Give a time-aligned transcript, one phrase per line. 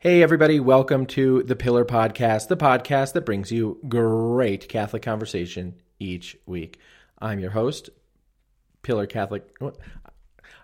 [0.00, 5.74] Hey, everybody, welcome to the Pillar Podcast, the podcast that brings you great Catholic conversation
[5.98, 6.78] each week.
[7.18, 7.90] I'm your host,
[8.82, 9.52] Pillar Catholic.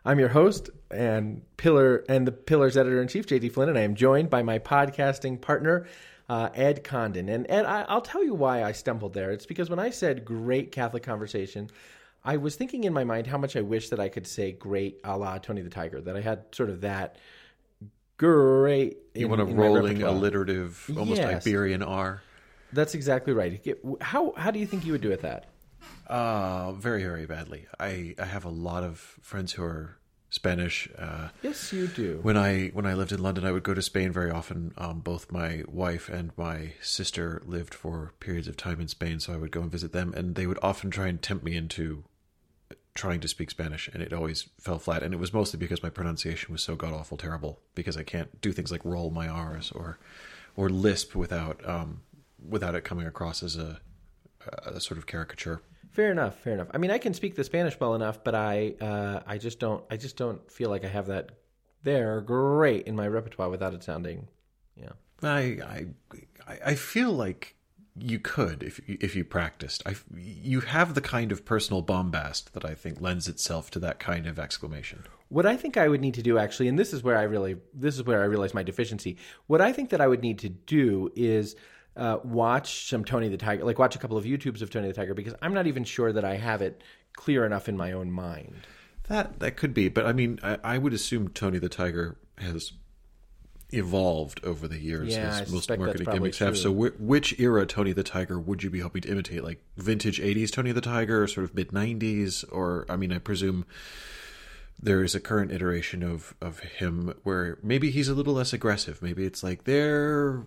[0.05, 3.81] I'm your host and Pillar and the Pillar's editor in chief, JD Flynn, and I
[3.81, 5.89] am joined by my podcasting partner,
[6.29, 7.29] uh, Ed Condon.
[7.29, 9.33] And Ed, I, I'll tell you why I stumbled there.
[9.33, 11.71] It's because when I said great Catholic conversation,
[12.25, 15.01] I was thinking in my mind how much I wish that I could say great
[15.03, 17.17] a la Tony the Tiger, that I had sort of that
[18.17, 18.99] great.
[19.15, 21.47] You in- want a rolling, alliterative, almost Yes.
[21.47, 22.23] Iberian R.
[22.73, 23.65] That's exactly right.
[24.01, 25.47] How how do you think you would do with that?
[26.07, 27.67] Uh, very, very badly.
[27.79, 29.97] I, I have a lot of friends who are
[30.31, 30.89] Spanish.
[30.99, 32.19] Uh, Yes, you do.
[32.23, 34.73] when I when I lived in London, I would go to Spain very often.
[34.77, 39.33] Um, both my wife and my sister lived for periods of time in Spain, so
[39.33, 42.05] I would go and visit them, and they would often try and tempt me into
[42.95, 45.03] trying to speak Spanish, and it always fell flat.
[45.03, 47.61] And it was mostly because my pronunciation was so god awful terrible.
[47.75, 49.99] Because I can't do things like roll my R's or
[50.57, 52.03] or lisp without um,
[52.49, 53.81] without it coming across as a,
[54.65, 55.61] a sort of caricature.
[55.91, 56.39] Fair enough.
[56.39, 56.69] Fair enough.
[56.73, 59.85] I mean, I can speak the Spanish well enough, but I uh, I just don't
[59.91, 61.31] I just don't feel like I have that
[61.83, 64.29] there great in my repertoire without it sounding,
[64.77, 64.91] yeah.
[65.23, 65.87] I I
[66.47, 67.55] I- I feel like
[67.97, 69.83] you could if you- if you practiced.
[69.87, 73.99] I you have the kind of personal bombast that I think lends itself to that
[74.01, 75.05] kind of exclamation.
[75.29, 77.57] What I think I would need to do actually, and this is where I really
[77.73, 79.17] this is where I realize my deficiency.
[79.47, 81.55] What I think that I would need to do is
[81.97, 84.95] uh, watch some Tony the Tiger, like watch a couple of YouTubes of Tony the
[84.95, 88.11] Tiger, because I'm not even sure that I have it clear enough in my own
[88.11, 88.57] mind.
[89.09, 92.73] That that could be, but I mean, I, I would assume Tony the Tiger has
[93.77, 96.57] evolved over the years, Yeah, I as most suspect marketing gimmicks have.
[96.57, 99.43] So, whi- which era Tony the Tiger would you be hoping to imitate?
[99.45, 103.65] Like vintage '80s Tony the Tiger, sort of mid '90s, or I mean, I presume
[104.83, 109.01] there is a current iteration of of him where maybe he's a little less aggressive.
[109.03, 110.45] Maybe it's like they're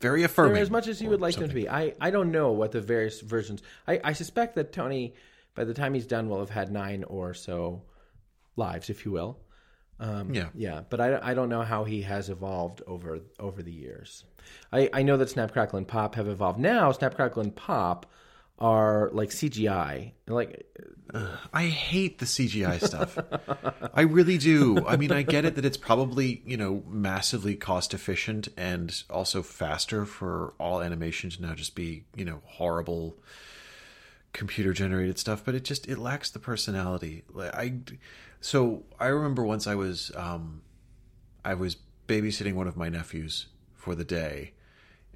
[0.00, 1.68] very affirming, They're as much as you would like them to be.
[1.68, 3.62] I, I don't know what the various versions.
[3.86, 5.14] I, I suspect that Tony,
[5.54, 7.82] by the time he's done, will have had nine or so
[8.56, 9.38] lives, if you will.
[10.00, 10.48] Um, Yeah.
[10.54, 14.24] yeah, but I, I don't know how he has evolved over over the years.
[14.72, 16.58] I, I know that Snap Crackle and Pop have evolved.
[16.58, 18.06] Now Snap Crackle and Pop
[18.58, 20.66] are like CGI, like
[21.52, 23.18] I hate the CGI stuff.
[23.94, 24.86] I really do.
[24.86, 29.42] I mean, I get it that it's probably, you know, massively cost efficient and also
[29.42, 33.16] faster for all animation to now just be, you know, horrible
[34.32, 37.22] computer generated stuff, but it just it lacks the personality.
[37.38, 37.74] I
[38.40, 40.62] so I remember once I was um
[41.44, 41.76] I was
[42.06, 44.52] babysitting one of my nephews for the day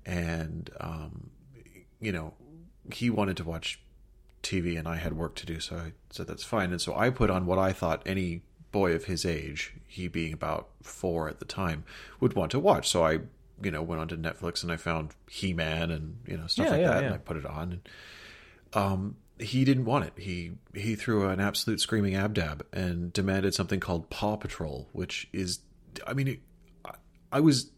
[0.07, 1.31] and um
[2.01, 2.35] you know,
[2.93, 3.81] he wanted to watch
[4.43, 6.71] TV and I had work to do, so I said that's fine.
[6.71, 8.43] And so I put on what I thought any
[8.73, 11.85] boy of his age, he being about four at the time,
[12.21, 12.89] would want to watch.
[12.89, 13.21] So I,
[13.63, 16.73] you know, went onto Netflix and I found He Man and you know stuff Yeah,
[16.73, 17.07] like yeah, that, yeah.
[17.07, 17.73] and I put it on.
[17.73, 17.89] And,
[18.75, 20.13] um, he didn't want it.
[20.17, 25.61] He he threw an absolute screaming abdab and demanded something called Paw Patrol, which is,
[26.07, 26.41] I mean, it,
[26.85, 26.93] I,
[27.33, 27.71] I was.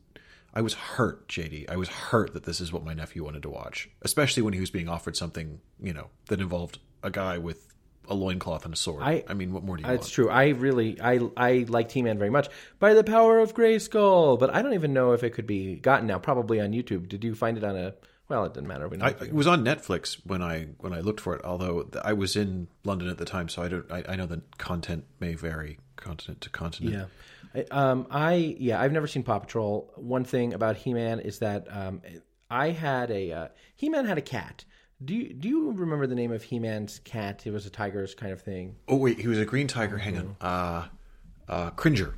[0.55, 1.69] I was hurt, JD.
[1.71, 4.61] I was hurt that this is what my nephew wanted to watch, especially when he
[4.61, 7.75] was being offered something, you know, that involved a guy with
[8.09, 9.03] a loincloth and a sword.
[9.03, 10.13] I- I, mean, what more do you It's want?
[10.13, 10.31] true.
[10.31, 14.63] I really, I, I like He-Man very much by the power of Grayskull, but I
[14.63, 16.19] don't even know if it could be gotten now.
[16.19, 17.07] Probably on YouTube.
[17.09, 17.93] Did you find it on a?
[18.29, 18.89] Well, it didn't matter.
[18.89, 21.45] We know I, it was on Netflix when I when I looked for it.
[21.45, 23.91] Although I was in London at the time, so I don't.
[23.91, 26.95] I, I know the content may vary continent to continent.
[27.55, 27.65] Yeah.
[27.73, 29.93] I, um, I yeah, I've never seen Paw Patrol.
[29.97, 32.03] One thing about He Man is that um,
[32.51, 34.65] I had a uh, He Man had a cat.
[35.05, 37.47] Do you do you remember the name of He Man's cat?
[37.47, 38.75] It was a tiger's kind of thing.
[38.89, 39.99] Oh wait, he was a green tiger.
[39.99, 40.45] Hang Mm-hmm.
[40.45, 40.51] on.
[40.51, 40.89] Uh,
[41.49, 42.15] uh, Cringer.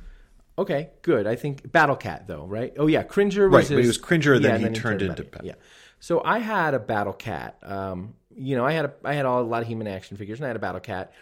[0.57, 1.25] Okay, good.
[1.27, 2.73] I think Battle Cat though, right?
[2.77, 5.23] Oh yeah, Cringer was Right, but he was Cringer, yeah, then and he turned into
[5.23, 5.53] Battle- Bat- yeah.
[5.99, 7.57] So I had a Battle Cat.
[7.61, 10.39] Um, you know, I had a I had all, a lot of He-Man action figures,
[10.39, 11.13] and I had a Battle Cat,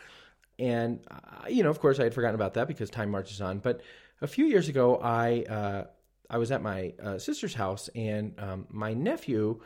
[0.59, 3.59] and uh, you know, of course, I had forgotten about that because time marches on.
[3.59, 3.81] But
[4.21, 5.83] a few years ago, I uh,
[6.29, 9.61] I was at my uh, sister's house, and um, my nephew.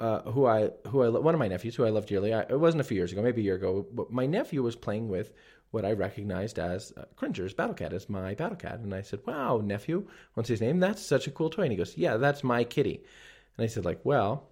[0.00, 2.32] Uh, who I who I one of my nephews who I love dearly.
[2.32, 3.84] I, it wasn't a few years ago, maybe a year ago.
[3.92, 5.32] But my nephew was playing with
[5.72, 9.18] what I recognized as uh, Cringer's Battle Cat as my Battle Cat, and I said,
[9.26, 10.78] "Wow, nephew, what's his name?
[10.78, 13.02] That's such a cool toy." And he goes, "Yeah, that's my kitty."
[13.58, 14.48] And I said, "Like, well,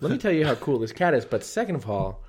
[0.00, 2.24] let me tell you how cool this cat is, but second of all,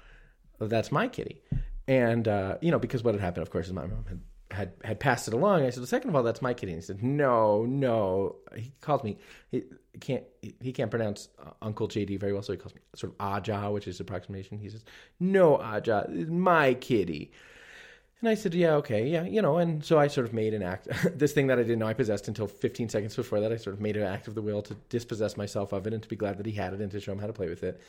[0.60, 1.42] that's my kitty."
[1.88, 4.22] And uh, you know, because what had happened, of course, is my mom had
[4.52, 5.64] had had passed it along.
[5.64, 6.72] I said, well, second of all, that's my kitty.
[6.72, 8.38] And he said, no, no.
[8.56, 9.18] He calls me.
[9.52, 9.64] He
[10.00, 10.24] can't.
[10.42, 13.72] He can't pronounce uh, Uncle JD very well, so he calls me sort of Aja,
[13.72, 14.58] which is approximation.
[14.58, 14.84] He says,
[15.20, 17.32] no, Aja, my kitty.
[18.22, 19.58] And I said, yeah, okay, yeah, you know.
[19.58, 21.94] And so I sort of made an act, this thing that I didn't know I
[21.94, 23.52] possessed until 15 seconds before that.
[23.52, 26.02] I sort of made an act of the will to dispossess myself of it and
[26.02, 27.64] to be glad that he had it and to show him how to play with
[27.64, 27.82] it.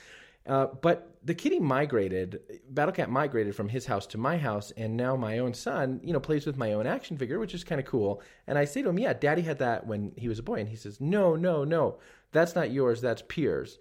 [0.47, 2.41] Uh, but the kitty migrated,
[2.71, 6.13] Battle Cat migrated from his house to my house, and now my own son, you
[6.13, 8.23] know, plays with my own action figure, which is kind of cool.
[8.47, 10.69] And I say to him, "Yeah, Daddy had that when he was a boy," and
[10.69, 11.99] he says, "No, no, no,
[12.31, 13.01] that's not yours.
[13.01, 13.81] That's Pierre's."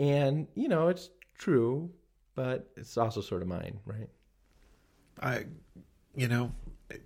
[0.00, 1.90] And you know, it's true,
[2.34, 4.08] but it's also sort of mine, right?
[5.20, 5.44] I,
[6.14, 6.52] you know,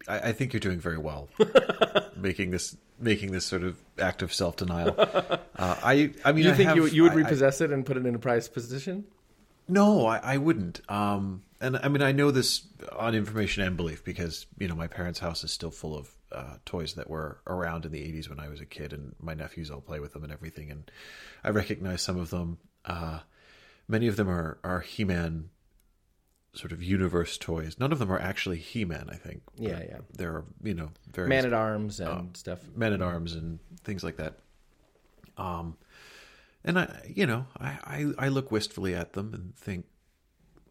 [0.08, 1.28] I, I think you're doing very well
[2.16, 4.94] making this making this sort of act of self denial.
[5.58, 7.86] Uh, I, I mean, You I think have- you you would I- repossess it and
[7.86, 9.04] put it in a prized position?
[9.68, 10.82] No, I, I wouldn't.
[10.90, 14.86] Um, and I mean, I know this on information and belief because you know my
[14.86, 18.38] parents' house is still full of uh, toys that were around in the '80s when
[18.38, 20.70] I was a kid, and my nephews all play with them and everything.
[20.70, 20.90] And
[21.42, 22.58] I recognize some of them.
[22.84, 23.20] Uh,
[23.88, 25.48] many of them are are He-Man
[26.56, 27.76] sort of universe toys.
[27.78, 29.08] None of them are actually He-Man.
[29.10, 29.42] I think.
[29.56, 29.98] Yeah, yeah.
[30.12, 32.60] There are you know various Man at arms and stuff.
[32.74, 34.38] men at arms and things like that.
[35.36, 35.76] Um,
[36.64, 39.84] and I, you know, I, I, I look wistfully at them and think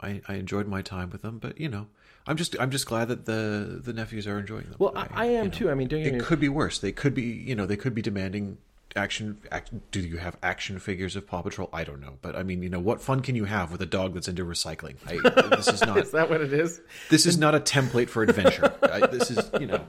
[0.00, 1.86] I, I enjoyed my time with them, but you know,
[2.26, 4.76] I'm just I'm just glad that the the nephews are enjoying them.
[4.78, 5.70] Well, I, I am you know, too.
[5.70, 6.78] I mean, don't get me It could be worse.
[6.78, 8.58] They could be, you know, they could be demanding
[8.96, 9.38] action.
[9.50, 11.68] Act, do you have action figures of Paw Patrol?
[11.72, 13.86] I don't know, but I mean, you know, what fun can you have with a
[13.86, 14.96] dog that's into recycling?
[15.06, 16.80] I, this is not Is that what it is?
[17.10, 18.74] this is not a template for adventure.
[18.82, 19.84] I, this is, you know.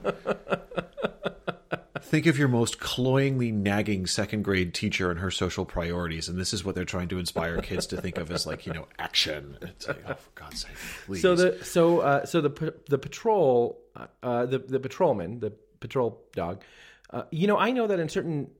[2.00, 6.54] Think of your most cloyingly nagging second grade teacher and her social priorities, and this
[6.54, 9.58] is what they're trying to inspire kids to think of as like, you know, action.
[9.60, 10.72] It's like, oh, for God's sake,
[11.04, 11.20] please.
[11.20, 16.22] So the so uh, so the the patrol uh, uh, the the patrolman the patrol
[16.32, 16.62] dog.
[17.10, 18.50] Uh, you know, I know that in certain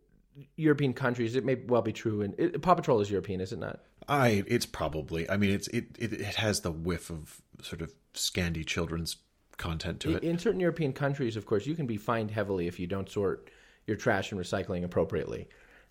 [0.57, 2.23] European countries, it may well be true.
[2.23, 3.81] And it, Paw Patrol is European, is it not?
[4.09, 5.29] I, it's probably.
[5.29, 9.17] I mean, it's it, it it has the whiff of sort of Scandi children's
[9.59, 10.23] content to it.
[10.23, 13.51] In certain European countries, of course, you can be fined heavily if you don't sort
[13.87, 15.49] your trash and recycling appropriately.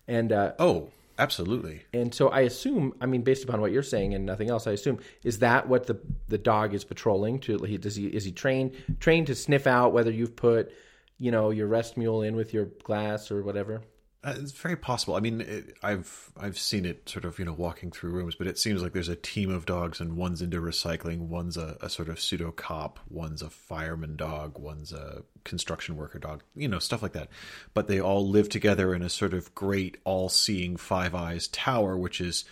[0.08, 1.82] And uh, Oh, absolutely.
[1.92, 4.72] and so I assume, I mean, based upon what you're saying and nothing else, I
[4.72, 7.58] assume is that what the the dog is patrolling to?
[7.58, 10.72] He, does he is he trained trained to sniff out whether you've put,
[11.18, 13.82] you know, your Restmüll in with your glass or whatever?
[14.28, 15.14] Uh, it's very possible.
[15.14, 18.46] I mean, it, I've I've seen it sort of you know walking through rooms, but
[18.46, 21.88] it seems like there's a team of dogs, and one's into recycling, one's a, a
[21.88, 26.78] sort of pseudo cop, one's a fireman dog, one's a construction worker dog, you know,
[26.78, 27.28] stuff like that.
[27.74, 32.20] But they all live together in a sort of great all-seeing Five Eyes tower, which
[32.20, 32.44] is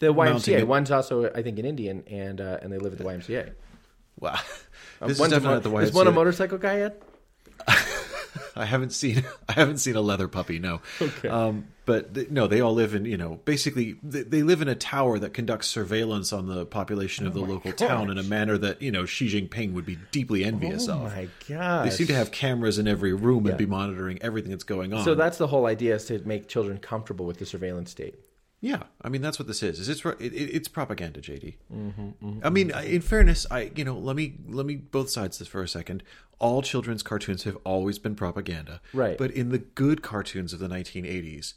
[0.00, 0.58] The YMCA.
[0.60, 3.52] it- One's also, I think, an Indian, and uh, and they live at the YMCA.
[4.18, 4.38] wow.
[5.00, 7.02] This is One's a definitely mo- not the way is one a motorcycle guy yet?
[8.56, 10.58] I haven't seen I haven't seen a leather puppy.
[10.58, 10.80] No.
[11.00, 11.28] Okay.
[11.28, 14.68] Um, but th- no, they all live in you know basically they, they live in
[14.68, 18.56] a tower that conducts surveillance on the population of the local town in a manner
[18.56, 21.02] that you know Xi Jinping would be deeply envious of.
[21.02, 21.14] Oh of.
[21.14, 21.86] my god!
[21.86, 25.04] They seem to have cameras in every room and be monitoring everything that's going on.
[25.04, 28.14] So that's the whole idea: is to make children comfortable with the surveillance state.
[28.60, 29.78] yeah, I mean that's what this is.
[29.78, 31.56] Is it's it, it, it's propaganda, JD.
[31.70, 35.48] Mm-hmm, I mean, in fairness, I you know let me let me both sides this
[35.48, 36.02] for a second.
[36.38, 39.16] All children's cartoons have always been propaganda, Right.
[39.16, 41.54] But in the good cartoons of the 1980s,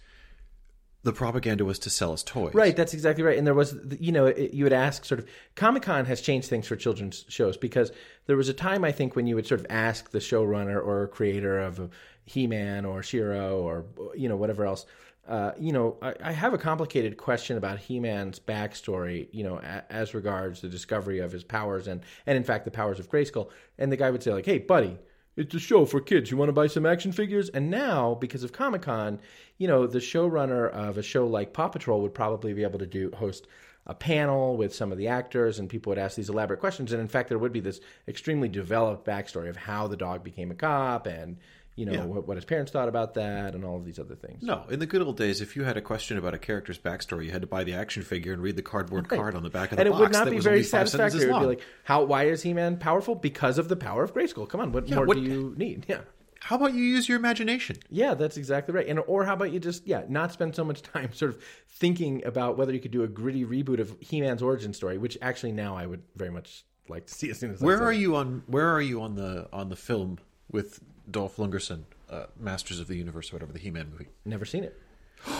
[1.03, 3.37] the propaganda was to sell us toys, Right, that's exactly right.
[3.37, 6.49] And there was, you know, it, you would ask sort of, Comic Con has changed
[6.49, 7.91] things for children's shows because
[8.25, 11.07] there was a time, I think, when you would sort of ask the showrunner or
[11.07, 11.89] creator of
[12.25, 13.85] He Man or She-Ra or,
[14.15, 14.85] you know, whatever else,
[15.27, 19.57] uh, you know, I, I have a complicated question about He Man's backstory, you know,
[19.57, 23.09] a, as regards the discovery of his powers and, and, in fact, the powers of
[23.09, 23.49] Grayskull.
[23.77, 24.97] And the guy would say, like, hey, buddy,
[25.35, 26.31] it's a show for kids.
[26.31, 27.49] You want to buy some action figures?
[27.49, 29.19] And now, because of Comic Con,
[29.57, 32.87] you know, the showrunner of a show like Paw Patrol would probably be able to
[32.87, 33.47] do host
[33.85, 36.91] a panel with some of the actors, and people would ask these elaborate questions.
[36.91, 40.51] And in fact, there would be this extremely developed backstory of how the dog became
[40.51, 41.37] a cop, and
[41.77, 42.03] you know Yeah.
[42.03, 44.43] what, what his parents thought about that, and all of these other things.
[44.43, 47.25] No, in the good old days, if you had a question about a character's backstory,
[47.25, 49.71] you had to buy the action figure and read the cardboard card on the back
[49.71, 51.21] of the and it would not that be very satisfactory.
[51.23, 52.03] It would be like, how?
[52.03, 53.15] Why is He Man powerful?
[53.15, 54.49] Because of the power of Grayskull.
[54.49, 55.85] Come on, what more what- do you need?
[55.87, 55.99] Yeah.
[56.39, 57.77] How about you use your imagination?
[57.89, 58.87] Yeah, that's exactly right.
[58.87, 62.23] And or how about you just yeah, not spend so much time sort of thinking
[62.25, 65.75] about whether you could do a gritty reboot of He-Man's origin story, which actually now
[65.75, 68.43] I would very much like to see as soon as Where are you on?
[68.47, 70.19] Where are you on the on the film
[70.51, 74.07] with Dolph Lundgren, uh, Masters of the Universe, or whatever the He-Man movie?
[74.25, 74.79] Never seen it.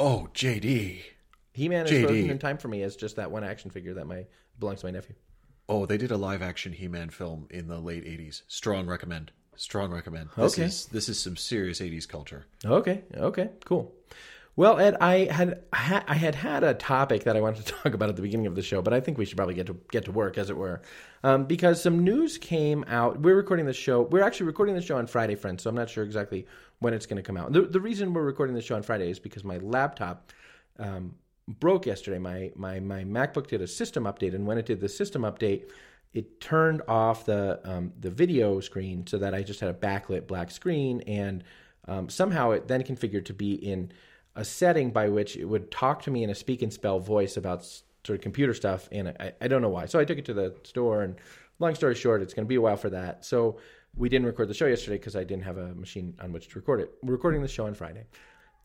[0.00, 1.00] Oh, JD.
[1.54, 2.02] He-Man is JD.
[2.06, 4.26] frozen in time for me as just that one action figure that my
[4.60, 5.16] belongs to my nephew.
[5.68, 8.42] Oh, they did a live action He-Man film in the late '80s.
[8.46, 9.32] Strong recommend.
[9.56, 10.28] Strong recommend.
[10.36, 10.66] This Okay.
[10.66, 12.46] is this is some serious '80s culture.
[12.64, 13.92] Okay, okay, cool.
[14.58, 18.08] Well, Ed, I had I had had a topic that I wanted to talk about
[18.08, 20.04] at the beginning of the show, but I think we should probably get to get
[20.06, 20.82] to work, as it were,
[21.22, 23.20] um, because some news came out.
[23.20, 24.02] We're recording the show.
[24.02, 25.62] We're actually recording the show on Friday, friends.
[25.62, 26.44] So I'm not sure exactly
[26.80, 27.52] when it's going to come out.
[27.52, 30.32] The, the reason we're recording the show on Friday is because my laptop
[30.80, 31.14] um,
[31.46, 32.18] broke yesterday.
[32.18, 35.70] My my my MacBook did a system update, and when it did the system update,
[36.14, 40.26] it turned off the um, the video screen so that I just had a backlit
[40.26, 41.44] black screen, and
[41.86, 43.92] um, somehow it then configured to be in
[44.38, 47.36] a setting by which it would talk to me in a speak and spell voice
[47.36, 49.86] about sort of computer stuff, and I, I don't know why.
[49.86, 51.16] So I took it to the store, and
[51.58, 53.24] long story short, it's going to be a while for that.
[53.24, 53.58] So
[53.96, 56.58] we didn't record the show yesterday because I didn't have a machine on which to
[56.58, 56.94] record it.
[57.02, 58.04] We're recording the show on Friday,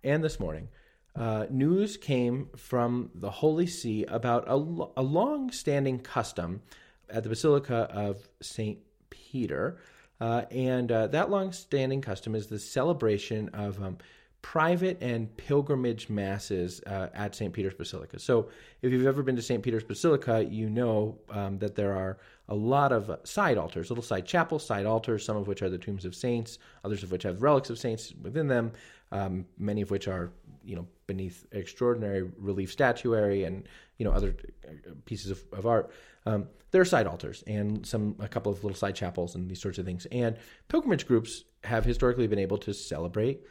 [0.04, 0.70] and this morning.
[1.16, 6.62] Uh, news came from the Holy See about a, a long standing custom
[7.10, 8.78] at the Basilica of St.
[9.10, 9.80] Peter.
[10.22, 13.98] Uh, and uh, that long-standing custom is the celebration of um,
[14.44, 17.52] private and pilgrimage masses uh, at St.
[17.52, 18.20] Peter's Basilica.
[18.20, 18.50] So,
[18.84, 19.64] if you've ever been to St.
[19.64, 22.20] Peter's Basilica, you know um, that there are
[22.50, 25.78] a lot of side altars, little side chapels, side altars, some of which are the
[25.78, 28.74] tombs of saints, others of which have relics of saints within them,
[29.12, 30.32] um, many of which are,
[30.64, 34.36] you know, beneath extraordinary relief statuary and you know other
[35.06, 35.92] pieces of, of art.
[36.26, 39.62] Um, there are side altars and some a couple of little side chapels and these
[39.62, 40.06] sorts of things.
[40.12, 43.42] And pilgrimage groups have historically been able to celebrate.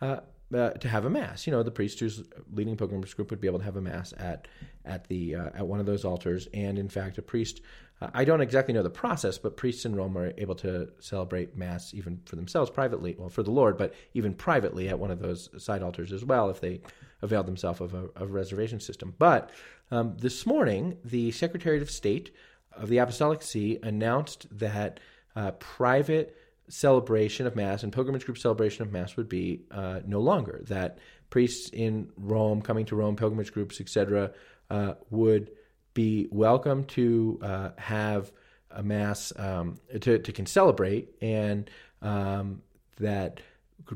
[0.00, 0.20] Uh,
[0.52, 2.22] uh, to have a mass, you know, the priest who's
[2.52, 4.48] leading pilgrimage group would be able to have a mass at
[4.84, 6.48] at the uh, at one of those altars.
[6.52, 7.60] And in fact, a priest,
[8.00, 11.56] uh, I don't exactly know the process, but priests in Rome are able to celebrate
[11.56, 15.20] mass even for themselves privately, well, for the Lord, but even privately at one of
[15.20, 16.80] those side altars as well, if they
[17.22, 19.14] availed themselves of a, a reservation system.
[19.18, 19.50] But
[19.90, 22.34] um, this morning, the Secretary of State
[22.72, 25.00] of the Apostolic See announced that
[25.36, 26.36] uh, private
[26.68, 30.62] celebration of Mass and pilgrimage group celebration of Mass would be uh, no longer.
[30.68, 30.98] That
[31.30, 34.32] priests in Rome, coming to Rome, pilgrimage groups, etc.,
[34.70, 35.50] uh, would
[35.92, 38.32] be welcome to uh, have
[38.70, 41.70] a Mass um, to, to can celebrate, and
[42.02, 42.62] um,
[42.98, 43.40] that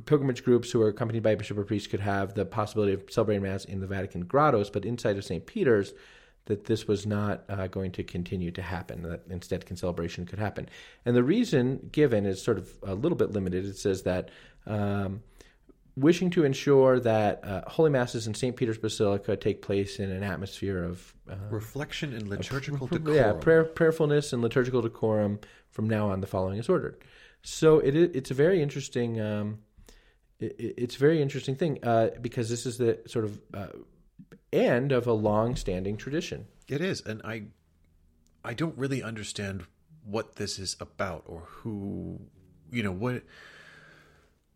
[0.05, 3.05] pilgrimage groups who are accompanied by a bishop or priest could have the possibility of
[3.11, 5.47] celebrating Mass in the Vatican grottos, but inside of St.
[5.47, 5.95] Peter's,
[6.49, 10.69] that this was not uh, going to continue to happen, that instead celebration could happen.
[11.05, 13.65] And the reason given is sort of a little bit limited.
[13.65, 14.31] It says that
[14.67, 15.23] um,
[15.97, 18.57] wishing to ensure that uh, Holy Masses in St.
[18.57, 23.15] Peter's Basilica take place in an atmosphere of uh, reflection and liturgical decorum.
[23.15, 25.41] Yeah, prayer, prayerfulness and liturgical decorum
[25.71, 26.99] from now on, the following is ordered.
[27.43, 29.21] So it, it's a very interesting.
[29.21, 29.59] Um,
[30.41, 33.39] it, it's a very interesting thing uh, because this is the sort of
[34.53, 36.47] end of a long-standing tradition.
[36.69, 37.45] It is, and I,
[38.45, 39.65] I don't really understand
[40.05, 42.21] what this is about or who,
[42.71, 43.23] you know, what,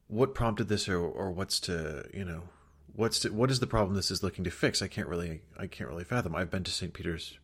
[0.09, 2.43] what prompted this or or what's to, you know,
[2.95, 4.83] what's to, what is the problem this is looking to fix?
[4.83, 6.35] I can't really, I can't really fathom.
[6.35, 6.93] I've been to St.
[6.93, 7.39] Peter's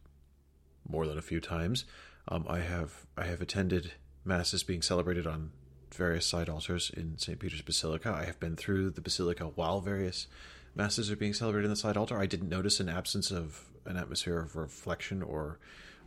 [0.88, 1.84] more than a few times.
[2.28, 3.92] Um, I have, I have attended
[4.24, 5.50] masses being celebrated on
[5.94, 7.38] various side altars in St.
[7.38, 8.12] Peter's Basilica.
[8.12, 10.26] I have been through the basilica while various
[10.75, 12.18] masses are being celebrated in the side altar.
[12.18, 15.58] I didn't notice an absence of an atmosphere of reflection or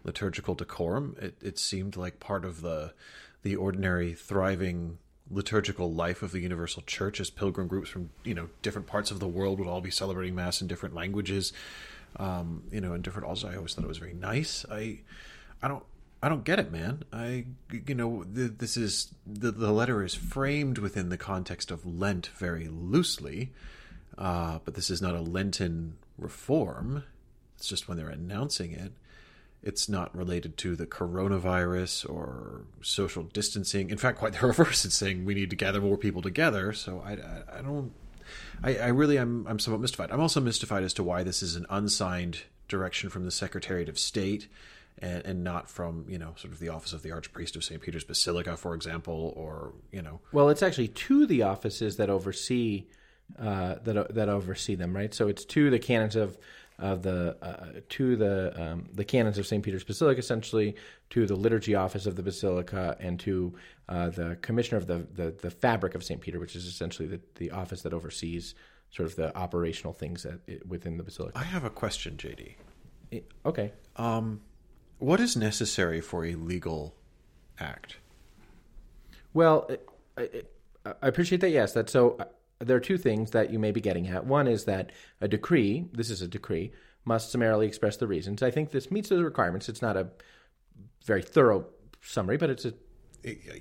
[0.04, 1.16] liturgical decorum.
[1.22, 2.94] It, it seemed like part of the
[3.44, 5.00] the ordinary thriving
[5.30, 9.20] liturgical life of the universal church as pilgrim groups from you know different parts of
[9.20, 11.54] the world would all be celebrating mass in different languages
[12.18, 15.00] um, you know in different altars i always thought it was very nice i
[15.64, 15.84] i don't
[16.24, 17.04] I don't get it, man.
[17.12, 21.84] I, you know, the, this is the the letter is framed within the context of
[21.84, 23.52] Lent very loosely,
[24.18, 27.04] uh, but this is not a Lenten reform.
[27.58, 28.94] It's just when they're announcing it.
[29.64, 33.92] It's not related to the coronavirus or social distancing.
[33.92, 34.86] In fact, quite the reverse.
[34.86, 36.74] It's saying we need to gather more people together.
[36.74, 37.92] So I, I, I don't.
[38.64, 39.46] I, I really am.
[39.48, 40.12] I'm somewhat mystified.
[40.12, 44.00] I'm also mystified as to why this is an unsigned direction from the Secretariat of
[44.00, 44.48] State
[45.00, 47.82] and, and not from you know sort of the office of the archpriest of St.
[47.82, 50.20] Peter's Basilica, for example, or you know.
[50.32, 52.86] Well, it's actually to the offices that oversee
[53.40, 55.14] uh, that that oversee them, right?
[55.14, 56.38] So it's to the canons of
[56.80, 59.64] of the uh, to the um, the canons of St.
[59.64, 60.76] Peter's Basilica, essentially
[61.12, 63.54] to the liturgy office of the basilica, and to
[63.88, 66.22] uh, the commissioner of the, the, the fabric of St.
[66.22, 68.56] Peter, which is essentially the, the office that oversees
[68.90, 71.38] sort of the operational things that, within the basilica.
[71.38, 72.56] I have a question, JD.
[73.46, 73.74] Okay.
[73.98, 74.42] Um,
[75.00, 76.96] what is necessary for a legal
[77.60, 77.98] act?
[79.34, 79.70] Well,
[80.18, 80.30] I,
[80.86, 81.50] I appreciate that.
[81.50, 82.18] Yes, that's so.
[82.62, 84.26] There are two things that you may be getting at.
[84.26, 86.72] One is that a decree, this is a decree,
[87.06, 88.44] must summarily express the reasons.
[88.44, 89.68] I think this meets those requirements.
[89.70, 90.08] It's not a
[91.06, 91.66] very thorough
[92.02, 92.74] summary, but it's a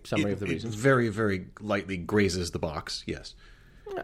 [0.05, 0.75] summary it, of the reasons.
[0.75, 3.03] very, very lightly grazes the box.
[3.07, 3.35] Yes.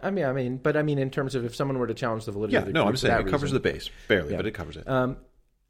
[0.02, 2.24] I mean, I mean, but I mean, in terms of if someone were to challenge
[2.24, 4.38] the validity Yeah, of the no, I'm saying it covers reason- the base barely, Yeah.
[4.38, 4.88] but it covers it.
[4.88, 5.18] Um,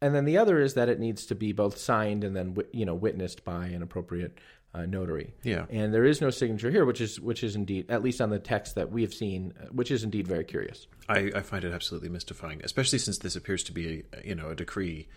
[0.01, 2.85] and then the other is that it needs to be both signed and then you
[2.85, 4.39] know witnessed by an appropriate
[4.77, 5.33] uh, notary.
[5.43, 5.65] Yeah.
[5.69, 8.39] And there is no signature here, which is which is indeed at least on the
[8.39, 10.87] text that we have seen, uh, which is indeed very curious.
[11.09, 14.49] I, I find it absolutely mystifying, especially since this appears to be, a, you know,
[14.49, 15.07] a decree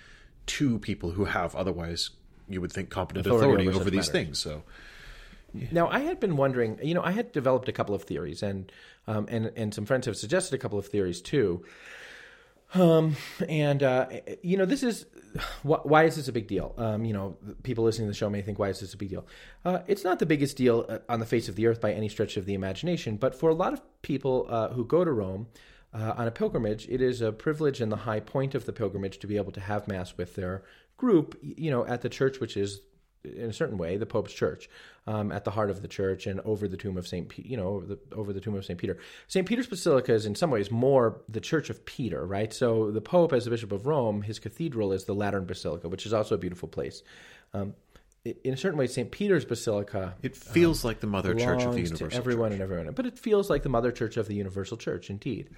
[0.47, 2.11] to people who have otherwise
[2.49, 4.12] you would think competent Authority authority, over over, these matters.
[4.12, 4.38] things.
[4.38, 4.62] So
[5.71, 8.71] Now, I had been wondering, you know, I had developed a couple of theories, and
[9.07, 11.64] um, and and some friends have suggested a couple of theories too.
[12.75, 13.17] Um,
[13.49, 14.09] and uh,
[14.43, 15.07] you know, this is
[15.62, 16.75] wh- why is this a big deal?
[16.77, 19.11] Um, you know, people listening to the show may think, why is this a big
[19.11, 19.27] deal?
[19.65, 22.09] Uh, it's not the biggest deal uh, on the face of the earth by any
[22.09, 25.49] stretch of the imagination, but for a lot of people uh, who go to Rome.
[25.93, 29.19] Uh, on a pilgrimage, it is a privilege and the high point of the pilgrimage
[29.19, 30.62] to be able to have mass with their
[30.97, 32.83] group, you know, at the church, which is
[33.25, 34.69] in a certain way, the Pope's church,
[35.07, 37.57] um, at the heart of the church and over the tomb of Saint, Pe- you
[37.57, 38.99] know, over the over the tomb of Saint Peter.
[39.29, 42.53] Saint Peter's Basilica is in some ways more the Church of Peter, right?
[42.53, 46.07] So the Pope, as the Bishop of Rome, his cathedral is the Lateran Basilica, which
[46.07, 47.03] is also a beautiful place.
[47.53, 47.75] Um,
[48.25, 51.81] in a certain way, Saint Peter's Basilica it feels like the mother church of the
[51.81, 52.55] universal to everyone church.
[52.55, 55.49] and everyone, but it feels like the mother church of the universal church, indeed.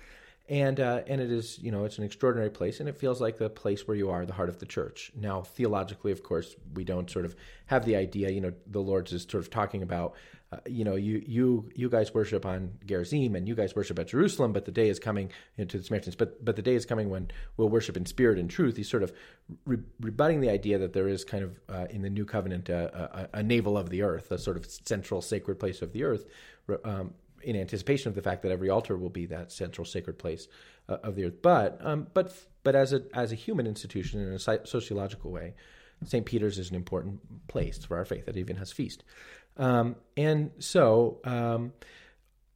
[0.48, 3.38] And uh, and it is you know it's an extraordinary place, and it feels like
[3.38, 5.12] the place where you are, the heart of the church.
[5.14, 8.30] Now, theologically, of course, we don't sort of have the idea.
[8.30, 10.14] You know, the Lord's is sort of talking about.
[10.52, 14.08] Uh, you know, you you you guys worship on Gerizim and you guys worship at
[14.08, 16.14] Jerusalem, but the day is coming into the Samaritans.
[16.14, 18.76] But but the day is coming when we'll worship in spirit and truth.
[18.76, 19.14] He's sort of
[19.64, 22.90] re- rebutting the idea that there is kind of uh, in the new covenant uh,
[22.92, 26.26] a, a navel of the earth, a sort of central sacred place of the earth,
[26.84, 30.48] um, in anticipation of the fact that every altar will be that central sacred place
[30.88, 31.42] uh, of the earth.
[31.42, 35.54] But um, but but as a as a human institution in a sociological way,
[36.04, 36.24] St.
[36.24, 38.28] Peter's is an important place for our faith.
[38.28, 39.04] It even has feast,
[39.56, 41.20] um, and so.
[41.24, 41.72] Um,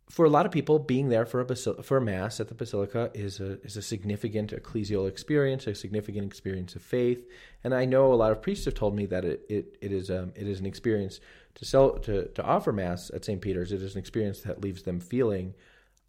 [0.09, 3.11] for a lot of people, being there for a for a mass at the basilica
[3.13, 7.27] is a is a significant ecclesial experience, a significant experience of faith.
[7.65, 10.09] And I know a lot of priests have told me that it it, it is
[10.09, 11.19] um, it is an experience
[11.57, 13.41] to sell to to offer mass at St.
[13.41, 13.73] Peter's.
[13.73, 15.55] It is an experience that leaves them feeling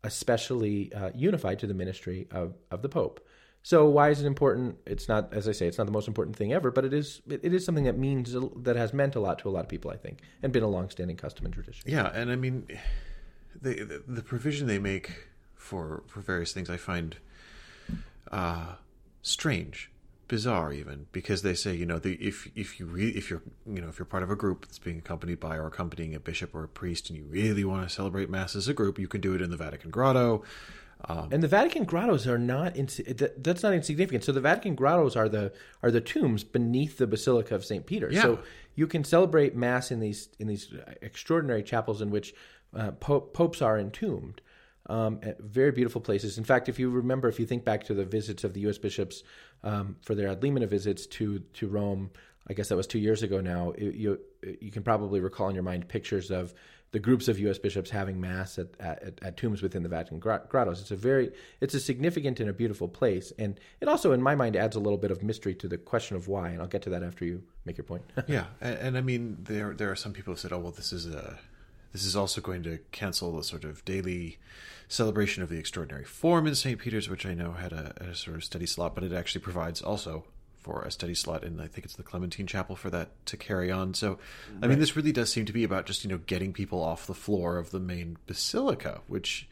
[0.04, 3.25] especially uh, unified to the ministry of of the Pope.
[3.63, 4.77] So why is it important?
[4.86, 7.21] It's not, as I say, it's not the most important thing ever, but it is.
[7.28, 9.67] It, it is something that means that has meant a lot to a lot of
[9.67, 11.84] people, I think, and been a long-standing custom and tradition.
[11.86, 12.67] Yeah, and I mean,
[13.62, 17.17] the the, the provision they make for for various things I find
[18.32, 18.76] uh,
[19.21, 19.91] strange,
[20.28, 23.82] bizarre, even because they say you know the if if you re, if you're you
[23.82, 26.54] know if you're part of a group that's being accompanied by or accompanying a bishop
[26.54, 29.22] or a priest, and you really want to celebrate mass as a group, you can
[29.22, 30.44] do it in the Vatican Grotto.
[31.32, 34.24] And the Vatican grottos are not ins- that, that's not insignificant.
[34.24, 37.86] So the Vatican grottos are the are the tombs beneath the Basilica of St.
[37.86, 38.10] Peter.
[38.12, 38.24] Yeah.
[38.24, 38.40] So
[38.76, 42.34] you can celebrate mass in these in these extraordinary chapels in which
[42.76, 44.42] uh, po- popes are entombed.
[44.88, 46.38] Um, very beautiful places.
[46.38, 48.78] In fact, if you remember, if you think back to the visits of the U.S.
[48.78, 49.21] bishops
[49.63, 52.10] um, for their ad limina visits to to Rome,
[52.50, 53.71] I guess that was two years ago now.
[53.71, 54.19] it- you
[54.62, 56.54] you can probably recall in your mind pictures of
[56.91, 57.58] the groups of U.S.
[57.58, 60.80] bishops having mass at, at, at tombs within the Vatican grot- grottos.
[60.80, 64.36] It's a very, it's a significant and a beautiful place, and it also, in my
[64.36, 66.47] mind, adds a little bit of mystery to the question of why.
[66.52, 68.04] And I'll get to that after you make your point.
[68.28, 70.93] Yeah, and, and I mean there there are some people who said, oh well, this
[70.93, 71.38] is a
[71.97, 74.38] this is also going to cancel the sort of daily
[74.88, 76.77] celebration of the extraordinary form in St.
[76.79, 79.81] Peter's, which I know had a, a sort of steady slot, but it actually provides
[79.81, 80.25] also
[80.60, 83.71] for a steady slot in I think it's the Clementine Chapel for that to carry
[83.71, 83.95] on.
[83.95, 84.19] So
[84.62, 87.07] I mean this really does seem to be about just, you know, getting people off
[87.07, 89.49] the floor of the main basilica, which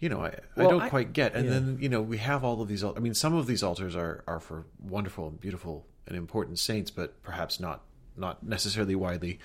[0.00, 1.34] you know, I, I don't I- quite get.
[1.34, 1.52] And yeah.
[1.52, 2.82] then, you know, we have all of these.
[2.82, 6.90] I mean, some of these altars are, are for wonderful and beautiful and important saints,
[6.90, 7.82] but perhaps not
[8.16, 9.38] not necessarily widely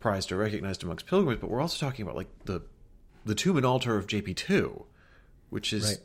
[0.00, 1.40] prized or recognized amongst pilgrims.
[1.40, 2.62] But we're also talking about like the
[3.24, 4.84] the tomb and altar of JP two,
[5.50, 6.00] which is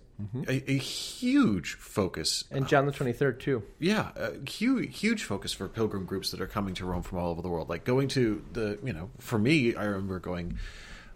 [0.48, 3.64] a, a huge focus and John the Twenty Third too.
[3.80, 7.32] yeah, a huge huge focus for pilgrim groups that are coming to Rome from all
[7.32, 7.70] over the world.
[7.70, 10.58] Like going to the, you know, for me, I remember going,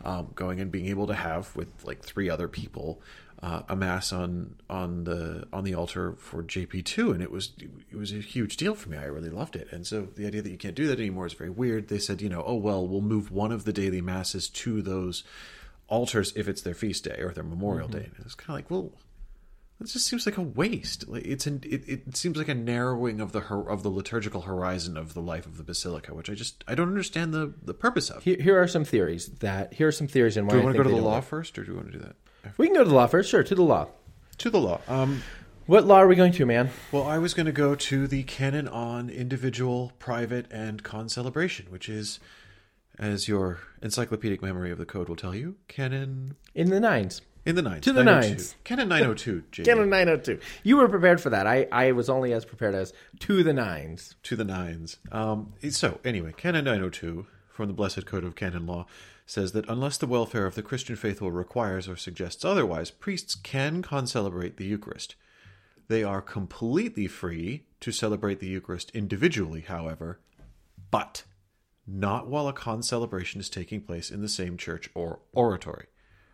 [0.03, 3.01] um, going and being able to have with like three other people
[3.41, 7.53] uh, a mass on on the on the altar for JP two, and it was
[7.91, 8.97] it was a huge deal for me.
[8.97, 11.33] I really loved it, and so the idea that you can't do that anymore is
[11.33, 11.87] very weird.
[11.87, 15.23] They said, you know, oh well, we'll move one of the daily masses to those
[15.87, 18.09] altars if it's their feast day or their Memorial Day.
[18.15, 18.91] And it's kind of like, well,
[19.81, 21.07] it just seems like a waste.
[21.07, 24.97] Like it's an, it, it seems like a narrowing of the of the liturgical horizon
[24.97, 28.09] of the life of the basilica, which I just I don't understand the the purpose
[28.09, 28.23] of.
[28.23, 30.75] Here, here are some theories that here are some theories and why do you want
[30.75, 31.23] to go to the law work.
[31.23, 32.15] first, or do you want to do that?
[32.57, 33.29] We can go to the law first.
[33.29, 33.87] Sure, to the law.
[34.39, 34.81] To the law.
[34.87, 35.23] Um,
[35.65, 36.69] What law are we going to, man?
[36.91, 41.87] well, I was going to go to the canon on individual, private, and concelebration, which
[41.89, 42.19] is
[42.97, 47.21] as your encyclopedic memory of the code will tell you, canon In the nines.
[47.45, 47.83] in the nines.
[47.85, 48.55] To the nines.
[48.65, 49.65] Canon 902, JD.
[49.65, 50.39] Canon 902.
[50.63, 51.47] You were prepared for that.
[51.47, 54.15] I, I was only as prepared as to the nines.
[54.23, 54.97] to the nines.
[55.11, 57.25] Um, so, anyway, Canon 902
[57.59, 58.85] from the Blessed Code of Canon Law
[59.25, 63.81] says that unless the welfare of the Christian faithful requires or suggests otherwise, priests can
[63.81, 65.15] concelebrate the Eucharist.
[65.89, 70.21] They are completely free to celebrate the Eucharist individually, however,
[70.89, 71.25] but
[71.85, 75.87] not while a concelebration is taking place in the same church or oratory.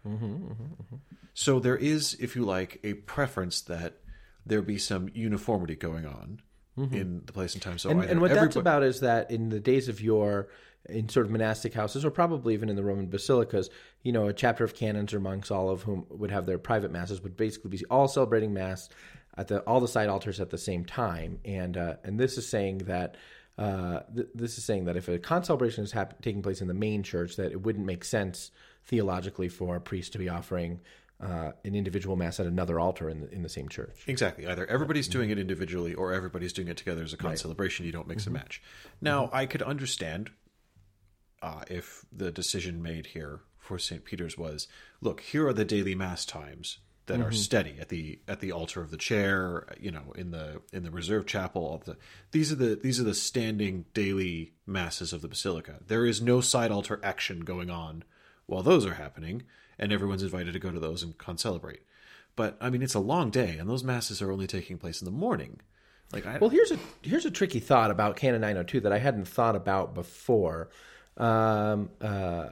[0.07, 0.95] Mm-hmm, mm-hmm, mm-hmm.
[1.33, 3.97] So there is, if you like, a preference that
[4.45, 6.43] there be some uniformity going on
[6.77, 7.77] in the place and time.
[7.77, 10.49] So And, and what that's about is that in the days of yore,
[10.88, 13.69] in sort of monastic houses, or probably even in the Roman basilicas,
[14.03, 16.91] you know, a chapter of canons or monks, all of whom would have their private
[16.91, 18.89] masses, would basically be all celebrating mass
[19.38, 21.39] at the all the side altars at the same time.
[21.45, 23.17] And uh, and this is saying that.
[23.57, 26.73] Uh, th- this is saying that if a concelebration is hap- taking place in the
[26.73, 28.51] main church, that it wouldn't make sense
[28.83, 30.81] theologically for a priest to be offering
[31.21, 34.04] uh, an individual mass at another altar in the, in the same church.
[34.08, 34.45] Exactly.
[34.47, 37.86] Either everybody's doing it individually or everybody's doing it together as a concelebration.
[37.86, 38.36] You don't mix Mm-hmm.
[38.36, 38.62] and match.
[39.01, 40.32] Now, I could understand
[41.41, 44.04] uh, if the decision made here for St.
[44.04, 44.67] Peter's was,
[45.01, 47.23] look, here are the daily mass times that Mm-hmm.
[47.28, 50.82] are steady at the at the altar of the chair, you know, in the in
[50.84, 51.62] the reserve chapel.
[51.63, 51.97] All the
[52.32, 55.75] these are the these are the standing daily masses of the basilica.
[55.86, 58.04] There is no side altar action going on
[58.47, 59.43] while those are happening,
[59.79, 61.81] and everyone's invited to go to those and concelebrate.
[62.35, 65.05] But I mean, it's a long day, and those masses are only taking place in
[65.05, 65.59] the morning.
[66.11, 69.27] Like, I, Well, here's a here's a tricky thought about Canon 902 that I hadn't
[69.27, 70.69] thought about before.
[71.17, 72.49] Um, uh,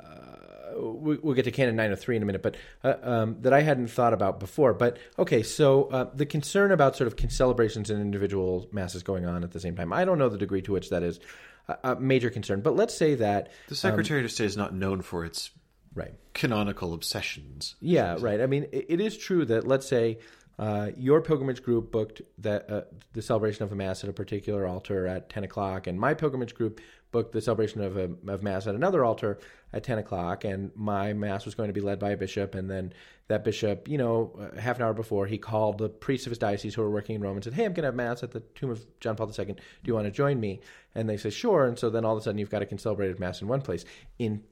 [0.76, 3.88] we, we'll get to Canon 903 in a minute, but uh, um, that I hadn't
[3.88, 4.74] thought about before.
[4.74, 9.44] But okay, so uh, the concern about sort of celebrations and individual masses going on
[9.44, 11.20] at the same time, I don't know the degree to which that is
[11.68, 12.62] a, a major concern.
[12.62, 15.52] But let's say that the Secretary of State is not known for its
[15.96, 16.14] right.
[16.34, 17.76] canonical obsessions.
[17.80, 18.42] Yeah, right.
[18.42, 20.20] I mean, it, it is true that let's say
[20.60, 22.82] uh, your pilgrimage group booked that uh,
[23.14, 26.54] the celebration of a mass at a particular altar at ten o'clock, and my pilgrimage
[26.54, 26.80] group
[27.12, 29.40] booked the celebration of a of mass at another altar
[29.72, 32.70] at ten o'clock, and my mass was going to be led by a bishop, and
[32.70, 32.94] then
[33.30, 36.38] that bishop, you know, uh, half an hour before, he called the priests of his
[36.38, 38.32] diocese who were working in Rome and said, "Hey, I'm going to have mass at
[38.32, 39.46] the tomb of John Paul II.
[39.46, 40.62] Do you want to join me?"
[40.94, 43.20] And they say, "Sure." And so then all of a sudden, you've got a concelebrated
[43.20, 43.86] mass in one place.
[44.20, 44.44] In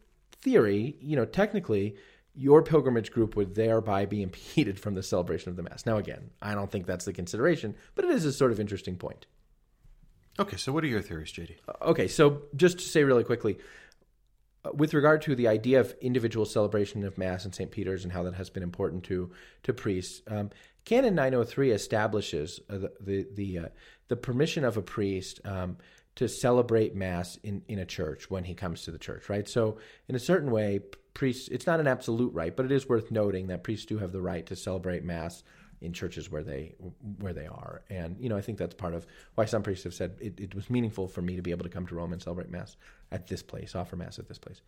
[0.42, 1.96] theory, you know, technically,
[2.36, 5.86] your pilgrimage group would thereby be impeded from the celebration of the Mass.
[5.86, 8.96] Now, again, I don't think that's the consideration, but it is a sort of interesting
[8.96, 9.26] point.
[10.40, 11.58] Okay, so what are your theories, JD?
[11.82, 13.60] Okay, so just to say really quickly,
[14.64, 17.70] uh, with regard to the idea of individual celebration of Mass in St.
[17.70, 19.32] Peter's and how that has been important to
[19.64, 20.50] to priests, um,
[20.86, 23.66] Canon 903 establishes uh, the the the, uh,
[24.08, 25.78] the permission of a priest um,
[26.16, 29.48] to celebrate Mass in, in a church when he comes to the church, right?
[29.48, 30.82] So, in a certain way,
[31.14, 34.12] priests it's not an absolute right, but it is worth noting that priests do have
[34.12, 35.44] the right to celebrate Mass
[35.82, 36.76] in churches where they
[37.20, 39.94] where they are, and you know I think that's part of why some priests have
[39.94, 42.22] said it, it was meaningful for me to be able to come to Rome and
[42.22, 42.76] celebrate Mass
[43.12, 44.62] at this place, offer Mass at this place.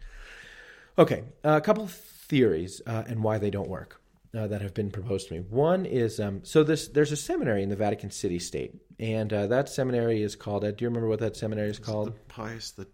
[0.97, 3.99] Okay, a couple theories uh, and why they don't work
[4.35, 5.39] uh, that have been proposed to me.
[5.41, 9.47] One is um, so this there's a seminary in the Vatican City State, and uh,
[9.47, 10.63] that seminary is called.
[10.63, 12.07] Uh, do you remember what that seminary is called?
[12.07, 12.87] The Pius the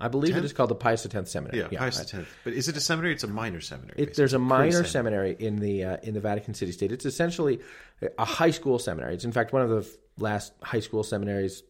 [0.00, 0.44] I believe it Tenth?
[0.46, 1.60] is called the Pius X Seminary.
[1.70, 2.28] yeah, Pius the tenth.
[2.42, 3.12] But is it a seminary?
[3.14, 3.94] It's a minor seminary.
[4.02, 6.90] It, there's a minor seminary in the uh, in the Vatican City State.
[6.90, 7.60] It's essentially
[8.18, 9.14] a high school seminary.
[9.14, 11.62] It's in fact one of the last high school seminaries,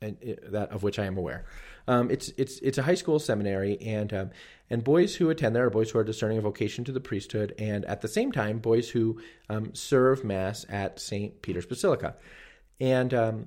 [0.00, 1.46] and it, that of which I am aware.
[1.88, 4.30] Um, it's it's it's a high school seminary, and um,
[4.70, 7.54] and boys who attend there are boys who are discerning a vocation to the priesthood,
[7.58, 12.16] and at the same time, boys who um, serve mass at Saint Peter's Basilica,
[12.80, 13.46] and um,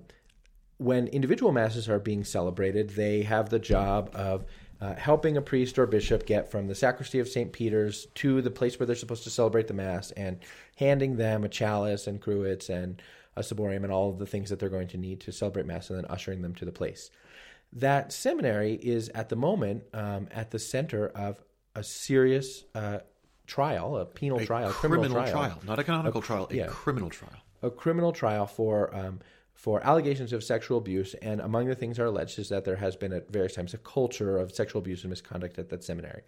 [0.77, 4.45] when individual masses are being celebrated, they have the job of
[4.81, 7.51] uh, helping a priest or bishop get from the sacristy of St.
[7.51, 10.39] Peter's to the place where they're supposed to celebrate the Mass and
[10.77, 13.01] handing them a chalice and cruets and
[13.35, 15.89] a ciborium and all of the things that they're going to need to celebrate Mass
[15.89, 17.11] and then ushering them to the place.
[17.73, 21.41] That seminary is at the moment um, at the center of
[21.75, 22.99] a serious uh,
[23.45, 25.59] trial, a penal A trial, criminal, criminal trial.
[25.65, 26.65] not a canonical trial, a yeah.
[26.67, 27.33] criminal trial.
[27.61, 29.19] a criminal trial for um,
[29.53, 32.95] for allegations of sexual abuse, and among the things are alleged is that there has
[32.95, 36.21] been at various times a culture of sexual abuse and misconduct at that seminary.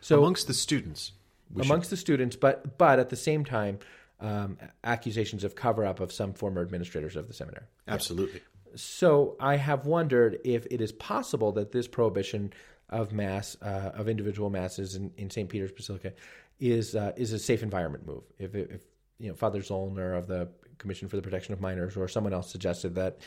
[0.00, 1.10] So Amongst the students,
[1.52, 3.80] we should- amongst the students, but but at the same time,
[4.20, 7.66] um, accusations of cover up of some former administrators of the seminary.
[7.88, 8.40] absolutely.
[8.76, 12.52] So I have wondered if it is possible that this prohibition
[12.88, 15.48] of mass uh, of individual masses in, in St.
[15.48, 16.12] Peter's Basilica
[16.60, 18.22] is uh, is a safe environment move.
[18.38, 18.80] If, if
[19.18, 22.50] you know Father Zollner of the Commission for the Protection of Minors or someone else
[22.50, 23.18] suggested that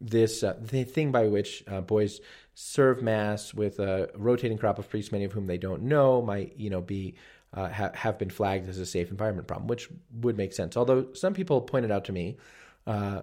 [0.00, 2.20] this uh, the thing by which uh, boys
[2.54, 6.56] serve mass with a rotating crop of priests, many of whom they don't know, might
[6.56, 7.14] you know be
[7.52, 9.88] uh, ha- have been flagged as a safe environment problem, which
[10.20, 10.76] would make sense.
[10.76, 12.36] Although some people pointed out to me,
[12.86, 13.22] uh,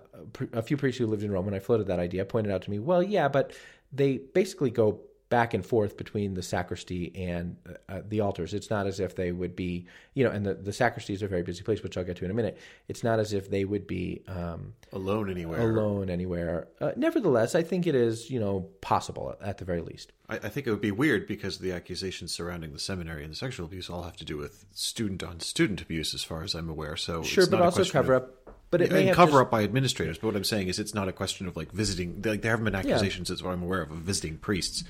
[0.53, 2.71] a few priests who lived in Rome when I floated that idea pointed out to
[2.71, 3.53] me, well, yeah, but
[3.91, 7.55] they basically go back and forth between the sacristy and
[7.87, 8.53] uh, the altars.
[8.53, 11.27] It's not as if they would be, you know, and the, the sacristy is a
[11.27, 12.57] very busy place, which I'll get to in a minute.
[12.89, 15.61] It's not as if they would be um, alone anywhere.
[15.61, 16.67] Alone anywhere.
[16.81, 20.11] Uh, nevertheless, I think it is, you know, possible at the very least.
[20.27, 23.37] I, I, think it would be weird because the accusations surrounding the seminary and the
[23.37, 26.69] sexual abuse all have to do with student on student abuse, as far as I'm
[26.69, 26.97] aware.
[26.97, 28.40] So sure, but also cover of, up
[28.71, 29.41] but it may cover just...
[29.41, 30.17] up by administrators.
[30.17, 32.21] But what I'm saying is, it's not a question of like visiting.
[32.25, 33.33] Like there haven't been accusations, yeah.
[33.35, 34.83] as what I'm aware of, of visiting priests.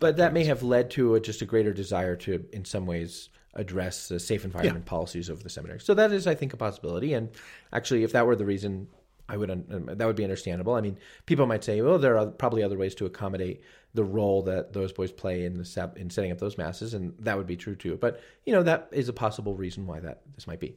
[0.00, 3.28] But that may have led to a, just a greater desire to, in some ways,
[3.54, 4.90] address the safe environment yeah.
[4.90, 5.80] policies of the seminary.
[5.80, 7.14] So that is, I think, a possibility.
[7.14, 7.30] And
[7.72, 8.88] actually, if that were the reason,
[9.28, 10.74] I would um, that would be understandable.
[10.74, 13.62] I mean, people might say, well, there are probably other ways to accommodate
[13.94, 17.36] the role that those boys play in the in setting up those masses, and that
[17.36, 17.96] would be true too.
[17.96, 20.76] But you know, that is a possible reason why that this might be.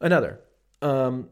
[0.00, 0.40] Another,
[0.82, 1.30] um,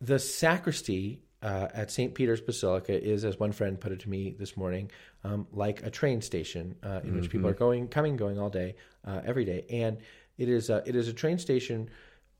[0.00, 2.14] the sacristy uh, at St.
[2.14, 4.90] Peter's Basilica is, as one friend put it to me this morning,
[5.24, 7.16] um, like a train station uh, in mm-hmm.
[7.16, 8.74] which people are going, coming, going all day,
[9.06, 9.98] uh, every day, and
[10.36, 11.88] it is a, it is a train station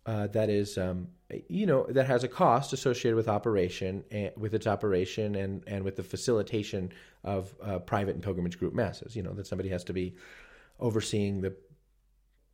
[0.06, 1.08] uh, that is um,
[1.48, 5.84] you know that has a cost associated with operation and with its operation and and
[5.84, 6.90] with the facilitation
[7.24, 9.14] of uh, private and pilgrimage group masses.
[9.14, 10.14] You know that somebody has to be
[10.80, 11.54] overseeing the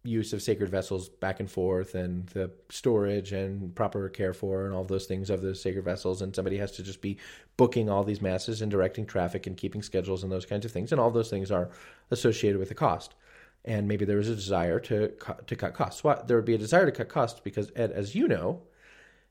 [0.04, 4.74] use of sacred vessels back and forth and the storage and proper care for and
[4.74, 6.20] all those things of the sacred vessels.
[6.20, 7.16] And somebody has to just be
[7.56, 10.92] booking all these masses and directing traffic and keeping schedules and those kinds of things.
[10.92, 11.70] And all those things are
[12.10, 13.14] associated with a cost.
[13.64, 15.08] And maybe there is a desire to
[15.46, 16.04] to cut costs.
[16.04, 18.60] Well, there would be a desire to cut costs because Ed, as you know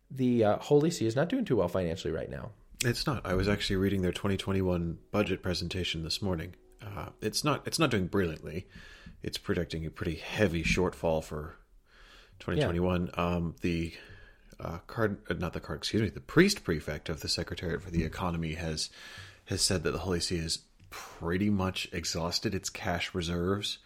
[0.10, 2.52] the uh, holy see is not doing too well financially right now.
[2.84, 3.26] It's not.
[3.26, 6.56] I was actually reading their 2021 budget presentation this morning.
[6.82, 8.68] Uh, it's not it's not doing brilliantly
[9.24, 11.56] it's predicting a pretty heavy shortfall for
[12.40, 13.08] 2021.
[13.14, 13.24] Yeah.
[13.24, 13.94] Um, the
[14.60, 17.90] uh, card, uh, not the card, excuse me, the priest prefect of the Secretariat for
[17.90, 18.90] the Economy has
[19.46, 20.60] has said that the Holy See has
[20.90, 23.80] pretty much exhausted its cash reserves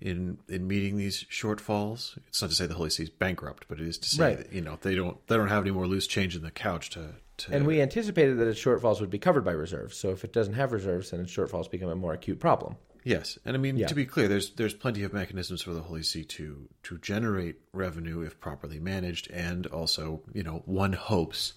[0.00, 2.16] in in meeting these shortfalls.
[2.28, 4.38] It's not to say the Holy See is bankrupt, but it is to say right.
[4.38, 6.90] that you know they don't they don't have any more loose change in the couch
[6.90, 7.14] to.
[7.38, 9.96] to and we anticipated that its shortfalls would be covered by reserves.
[9.96, 12.76] So if it doesn't have reserves, then its shortfalls become a more acute problem.
[13.08, 13.86] Yes, and I mean yeah.
[13.86, 17.56] to be clear, there's there's plenty of mechanisms for the Holy See to to generate
[17.72, 21.54] revenue if properly managed, and also you know one hopes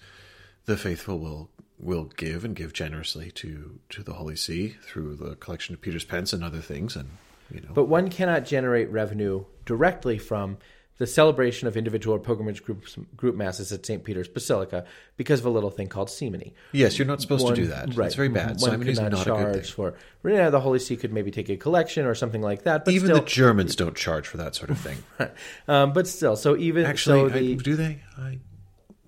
[0.64, 5.36] the faithful will will give and give generously to to the Holy See through the
[5.36, 7.10] collection of Peter's pence and other things, and
[7.54, 7.74] you know.
[7.74, 10.58] But one cannot generate revenue directly from
[10.98, 14.04] the celebration of individual pilgrimage groups, group masses at St.
[14.04, 14.86] Peter's Basilica
[15.18, 16.54] because of a little thing called simony.
[16.74, 17.96] Yes, you're not supposed one, to do that.
[17.96, 18.06] Right.
[18.06, 18.62] It's very bad.
[18.62, 19.74] One Simony is not, not charge a good thing.
[19.74, 19.94] for.
[20.24, 22.86] Yeah, the Holy See could maybe take a collection or something like that.
[22.86, 24.98] But even still, the Germans don't charge for that sort of thing.
[25.68, 28.02] um, but still, so even actually, so the, I, do they?
[28.18, 28.40] I,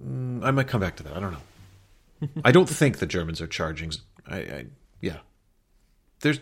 [0.03, 1.15] mm, I might come back to that.
[1.15, 2.29] I don't know.
[2.43, 3.91] I don't think the Germans are charging.
[4.27, 4.65] I, I
[5.01, 5.17] yeah.
[6.21, 6.39] There's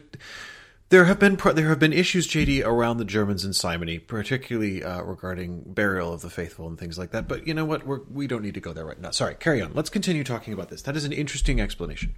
[0.91, 5.01] there have been there have been issues, JD, around the Germans in simony, particularly uh,
[5.01, 7.30] regarding burial of the faithful and things like that.
[7.30, 7.88] But you know what?
[7.88, 9.12] We're, we don't need to go there right now.
[9.12, 9.71] Sorry, carry on.
[9.73, 10.82] Let's continue talking about this.
[10.82, 12.13] That is an interesting explanation.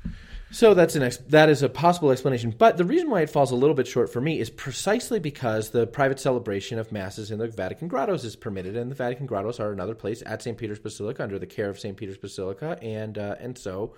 [0.50, 2.54] So that's an ex- that is a possible explanation.
[2.58, 5.70] But the reason why it falls a little bit short for me is precisely because
[5.70, 9.60] the private celebration of masses in the Vatican grottos is permitted, and the Vatican grottos
[9.60, 10.58] are another place at St.
[10.58, 11.96] Peter's Basilica under the care of St.
[11.96, 13.94] Peter's Basilica, and uh, and so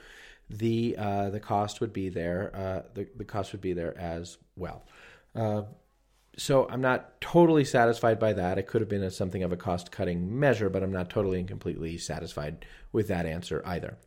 [0.49, 2.51] the uh, the cost would be there.
[2.53, 4.86] Uh, the the cost would be there as well.
[5.36, 5.63] Uh,
[6.38, 8.58] so I'm not totally satisfied by that.
[8.58, 11.39] It could have been a, something of a cost cutting measure, but I'm not totally
[11.39, 13.97] and completely satisfied with that answer either.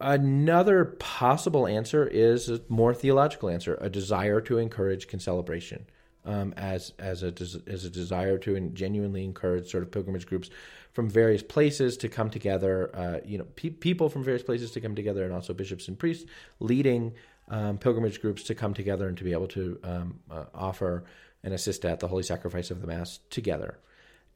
[0.00, 5.82] Another possible answer is a more theological answer: a desire to encourage concelebration,
[6.24, 7.34] um, as as a
[7.66, 10.50] as a desire to genuinely encourage sort of pilgrimage groups
[10.98, 12.90] from various places to come together.
[12.92, 15.96] Uh, you know, pe- people from various places to come together, and also bishops and
[15.96, 17.14] priests leading
[17.50, 21.04] um, pilgrimage groups to come together and to be able to um, uh, offer
[21.44, 23.78] and assist at the holy sacrifice of the mass together.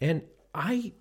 [0.00, 0.22] And
[0.54, 0.92] I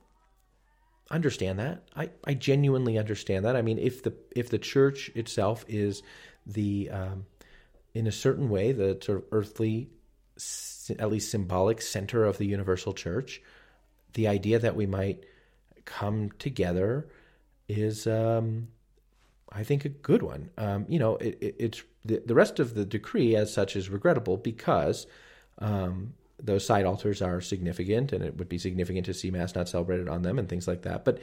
[1.12, 1.84] understand that.
[1.95, 3.56] I, I genuinely understand that.
[3.56, 6.02] I mean, if the if the church itself is
[6.47, 7.28] the um,
[7.93, 9.91] in a certain way the sort of earthly,
[10.97, 13.43] at least symbolic center of the universal church,
[14.13, 15.24] the idea that we might
[15.86, 17.08] come together
[17.67, 18.67] is um,
[19.52, 20.50] I think a good one.
[20.58, 23.89] Um, you know, it, it, it's the, the rest of the decree as such is
[23.89, 25.08] regrettable because
[25.60, 29.70] um, those side altars are significant, and it would be significant to see Mass not
[29.70, 31.06] celebrated on them and things like that.
[31.06, 31.20] But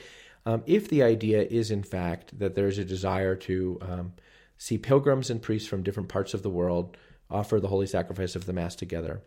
[0.47, 4.13] um, if the idea is, in fact, that there's a desire to um,
[4.57, 6.97] see pilgrims and priests from different parts of the world
[7.31, 9.23] offer the holy sacrifice of the Mass together,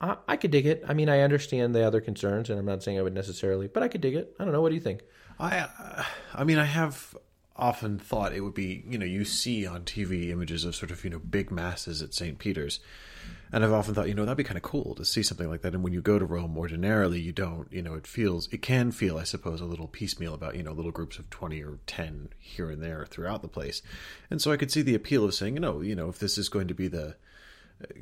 [0.00, 0.84] I, I could dig it.
[0.86, 3.82] I mean, I understand the other concerns, and I'm not saying I would necessarily, but
[3.82, 4.34] I could dig it.
[4.38, 4.60] I don't know.
[4.60, 5.02] What do you think?
[5.38, 6.04] I, uh,
[6.34, 7.14] I mean, I have
[7.58, 11.02] often thought it would be, you know, you see on TV images of sort of,
[11.04, 12.38] you know, big masses at St.
[12.38, 12.80] Peter's.
[13.52, 15.62] And I've often thought, you know, that'd be kind of cool to see something like
[15.62, 15.74] that.
[15.74, 18.90] And when you go to Rome, ordinarily, you don't, you know, it feels, it can
[18.90, 22.30] feel, I suppose, a little piecemeal about, you know, little groups of 20 or 10
[22.38, 23.82] here and there throughout the place.
[24.30, 26.36] And so I could see the appeal of saying, you know, you know, if this
[26.36, 27.16] is going to be the,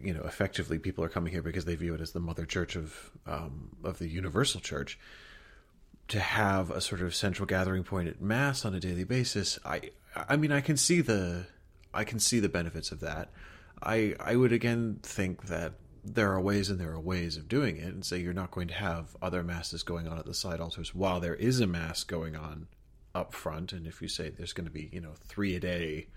[0.02, 2.76] you know, effectively people are coming here because they view it as the mother church
[2.76, 4.98] of, um, of the universal church,
[6.08, 9.90] to have a sort of central gathering point at mass on a daily basis, I
[10.14, 11.46] I mean I can see the
[11.92, 13.30] I can see the benefits of that.
[13.82, 17.78] I I would again think that there are ways and there are ways of doing
[17.78, 20.60] it and say you're not going to have other masses going on at the side
[20.60, 22.66] altars while there is a mass going on
[23.14, 26.08] up front and if you say there's going to be, you know, 3 a day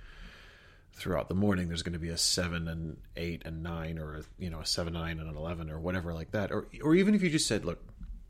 [0.98, 4.24] throughout the morning there's going to be a 7 and 8 and 9 or a,
[4.40, 7.14] you know a 7 9 and an 11 or whatever like that or or even
[7.14, 7.80] if you just said look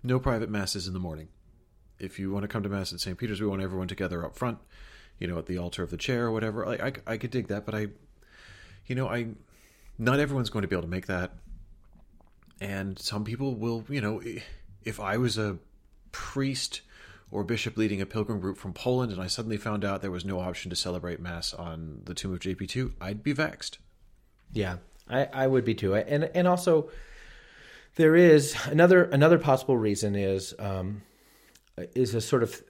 [0.03, 1.29] no private masses in the morning
[1.99, 3.17] if you want to come to mass at St.
[3.17, 4.59] Peter's, we want everyone together up front,
[5.19, 6.67] you know, at the altar of the chair or whatever.
[6.67, 7.87] I, I, I could dig that, but I,
[8.85, 9.27] you know, I,
[9.97, 11.33] not everyone's going to be able to make that.
[12.59, 14.21] And some people will, you know,
[14.83, 15.57] if I was a
[16.11, 16.81] priest
[17.31, 20.25] or bishop leading a pilgrim group from Poland and I suddenly found out there was
[20.25, 23.79] no option to celebrate mass on the tomb of JP2, I'd be vexed.
[24.53, 24.77] Yeah,
[25.09, 25.95] I, I would be too.
[25.95, 26.89] And, and also,
[27.95, 31.01] there is another another possible reason is um,
[31.95, 32.63] is a sort of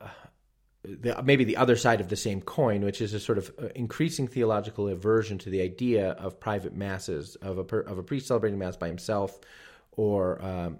[0.00, 3.68] uh, maybe the other side of the same coin, which is a sort of uh,
[3.74, 8.58] increasing theological aversion to the idea of private masses of a of a priest celebrating
[8.58, 9.40] mass by himself,
[9.98, 10.78] or um,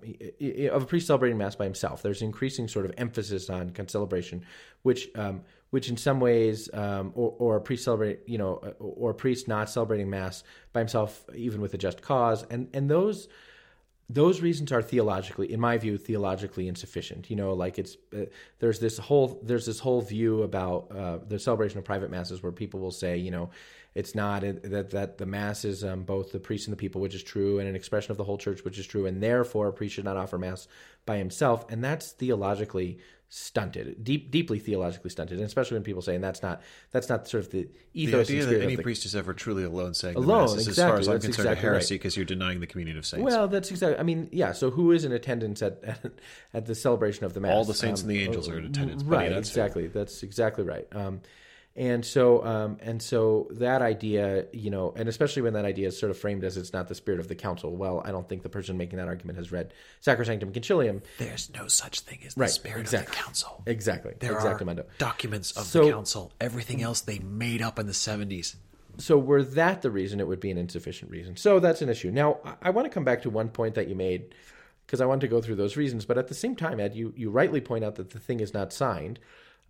[0.71, 2.03] of a priest celebrating mass by himself.
[2.03, 4.45] There's increasing sort of emphasis on celebration,
[4.83, 9.11] which um, which in some ways, um, or, or a priest celebrate, you know, or
[9.11, 13.27] a priest not celebrating mass by himself, even with a just cause, and and those
[14.09, 18.21] those reasons are theologically in my view theologically insufficient you know like it's uh,
[18.59, 22.51] there's this whole there's this whole view about uh, the celebration of private masses where
[22.51, 23.51] people will say you know
[23.95, 27.15] it's not that that the mass is um, both the priest and the people which
[27.15, 29.73] is true and an expression of the whole church which is true and therefore a
[29.73, 30.69] priest should not offer mass
[31.07, 32.99] by himself and that's theologically
[33.31, 37.29] stunted, deep, deeply theologically stunted, and especially when people say, and that's not that's not
[37.29, 38.29] sort of the ethos.
[38.29, 40.69] The idea that any the, priest is ever truly alone saying alone, the mass is,
[40.69, 42.01] exactly, as far as I'm concerned, exactly a heresy right.
[42.01, 43.25] because you're denying the communion of saints.
[43.25, 43.99] Well, that's exactly.
[43.99, 44.53] I mean, yeah.
[44.53, 46.13] So who is in attendance at at,
[46.55, 47.53] at the celebration of the mass?
[47.53, 49.03] All the saints um, and the angels are in attendance.
[49.03, 49.31] Right.
[49.31, 49.85] That's exactly.
[49.85, 50.05] Fair.
[50.05, 50.87] That's exactly right.
[50.93, 51.21] Um,
[51.79, 55.99] and so, um, and so that idea, you know, and especially when that idea is
[55.99, 57.75] sort of framed as it's not the spirit of the council.
[57.75, 59.73] Well, I don't think the person making that argument has read
[60.05, 61.03] Sacrosanctum Concilium.
[61.19, 63.07] There's no such thing as the Right, spirit exactly.
[63.13, 63.63] of the council.
[63.67, 64.15] Exactly.
[64.19, 66.33] There exactly, are documents of So- the council.
[66.41, 68.57] Everything else they made up in the 70s.
[68.99, 71.37] So were that the reason, it would be an insufficient reason.
[71.37, 72.11] So that's an issue.
[72.11, 74.35] Now, I, I want to come back to one point that you made
[74.85, 76.05] because I want to go through those reasons.
[76.05, 78.53] But at the same time, Ed, you, you rightly point out that the thing is
[78.53, 79.21] not signed.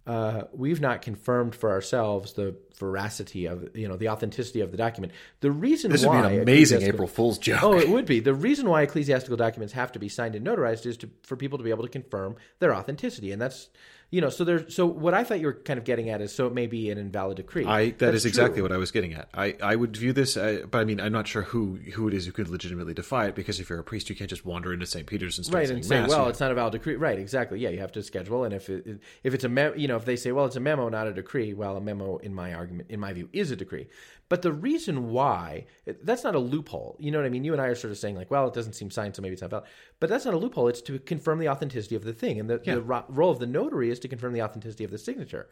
[0.09, 4.77] Uh, we've not confirmed for ourselves the veracity of, you know, the authenticity of the
[4.77, 5.13] document.
[5.41, 7.63] The reason This would why be an amazing April Fool's joke.
[7.63, 8.21] Oh, it would be.
[8.21, 11.59] The reason why ecclesiastical documents have to be signed and notarized is to, for people
[11.59, 13.69] to be able to confirm their authenticity, and that's
[14.11, 14.31] you know.
[14.31, 14.71] So there.
[14.71, 16.91] So what I thought you were kind of getting at is so it may be
[16.91, 17.67] an invalid decree.
[17.67, 18.63] I that That's is exactly true.
[18.63, 19.29] what I was getting at.
[19.35, 22.15] I, I would view this, uh, but I mean, I'm not sure who who it
[22.15, 24.73] is who could legitimately defy it because if you're a priest, you can't just wander
[24.73, 25.07] into St.
[25.07, 26.09] Peter's and start right and say mass.
[26.09, 28.55] well You it's not a valid decree right exactly yeah you have to schedule and
[28.55, 31.07] if it, if it's a you know if they say well it's a memo not
[31.07, 33.87] a decree well a memo in my argument in my view is a decree.
[34.29, 35.67] But the reason why
[36.03, 36.97] that's not a loophole.
[36.99, 37.45] You know what i mean?
[37.45, 39.33] You and i are sort of saying like well it doesn't seem signed so maybe
[39.33, 39.67] it's not valid.
[40.01, 40.69] But that's not a loophole.
[40.69, 42.39] It's to confirm the authenticity of the thing.
[42.41, 44.99] And the, the ro- role of the notary is to confirm the authenticity of the
[44.99, 45.49] signature.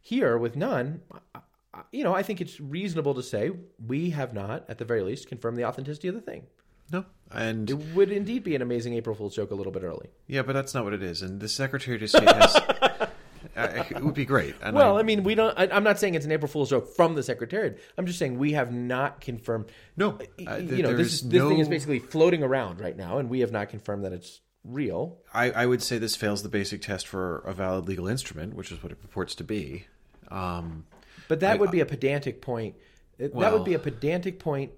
[0.00, 1.38] Here with none I-
[1.74, 3.50] I- you know i think it's reasonable to say
[3.86, 6.44] we have not at the very least confirmed the authenticity of the thing.
[6.90, 10.08] No, and it would indeed be an amazing april fool's joke a little bit early.
[10.26, 11.20] Yeah, but that's not what it is.
[11.20, 12.56] And the Secretary of State has.
[13.58, 14.54] uh, it would be great.
[14.62, 15.58] And Well, I, I mean, we don't.
[15.58, 17.80] I, I'm not saying it's an April Fool's joke from the Secretariat.
[17.96, 19.66] I'm just saying we have not confirmed.
[19.96, 23.18] No, uh, you know, this is is, this thing is basically floating around right now,
[23.18, 25.18] and we have not confirmed that it's real.
[25.32, 28.70] I, I would say this fails the basic test for a valid legal instrument, which
[28.70, 29.86] is what it purports to be.
[30.30, 30.86] Um,
[31.28, 32.76] But that I- would be a pedantic point.
[33.18, 34.72] That would be a pedantic point.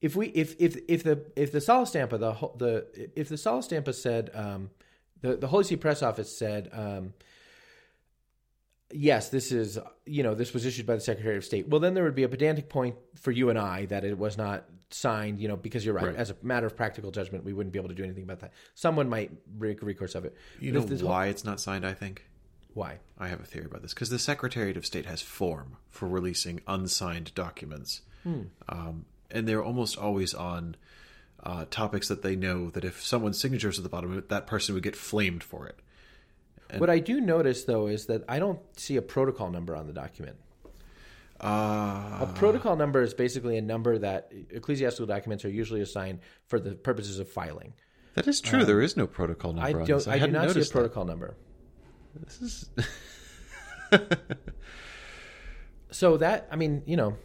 [0.00, 3.62] If we if if if the if the Sala Stampa the the if the Sala
[3.62, 4.70] Stampa said um,
[5.20, 7.12] the the Holy See Press Office said um,
[8.92, 11.68] yes, this is you know this was issued by the Secretary of State.
[11.68, 14.36] Well, then there would be a pedantic point for you and I that it was
[14.36, 15.40] not signed.
[15.40, 16.06] You know, because you're right.
[16.06, 16.16] Right.
[16.16, 18.52] As a matter of practical judgment, we wouldn't be able to do anything about that.
[18.74, 20.34] Someone might make recourse of it.
[20.58, 21.86] You But know why it's not signed?
[21.86, 22.24] I think
[22.74, 22.98] Why?
[23.18, 26.60] I have a theory about this because the Secretary of State has form for releasing
[26.66, 28.02] unsigned documents,
[28.68, 30.76] um, and they're almost always on
[31.42, 34.28] uh, topics that they know that if someone's signature is at the bottom of it,
[34.28, 35.78] that person would get flamed for it.
[36.78, 39.92] What I do notice though is that I don't see a protocol number on the
[39.92, 40.36] document.
[41.40, 46.18] Uh, A protocol number is basically a number that ecclesiastical documents are usually assigned
[46.48, 47.72] for the purposes of filing.
[48.14, 48.64] that is true.
[48.64, 49.66] there is no protocol number.
[49.78, 49.96] I on don't.
[49.98, 50.06] this.
[50.06, 50.78] I, do hadn't see a noticed that.
[50.78, 51.34] protocol number.
[52.24, 52.70] This is
[55.90, 57.16] So that I mean, you know,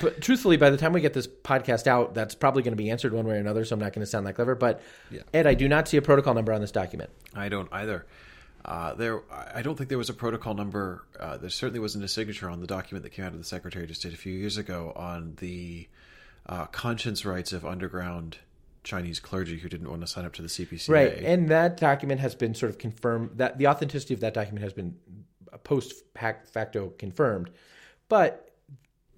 [0.00, 2.90] but truthfully, by the time we get this podcast out, that's probably going to be
[2.90, 3.64] answered one way or another.
[3.64, 4.54] So I'm not going to sound that clever.
[4.54, 5.22] But Yeah.
[5.32, 7.10] Ed, I do not see a protocol number on this document.
[7.34, 8.06] I don't either.
[8.64, 11.04] Uh, there, I don't think there was a protocol number.
[11.18, 13.84] Uh, there certainly wasn't a signature on the document that came out of the Secretary
[13.84, 15.88] of State a few years ago on the
[16.46, 18.38] uh, conscience rights of underground
[18.82, 20.88] Chinese clergy who didn't want to sign up to the CPCA.
[20.88, 23.32] Right, and that document has been sort of confirmed.
[23.36, 24.96] That the authenticity of that document has been
[25.64, 27.50] post facto confirmed.
[28.08, 28.49] But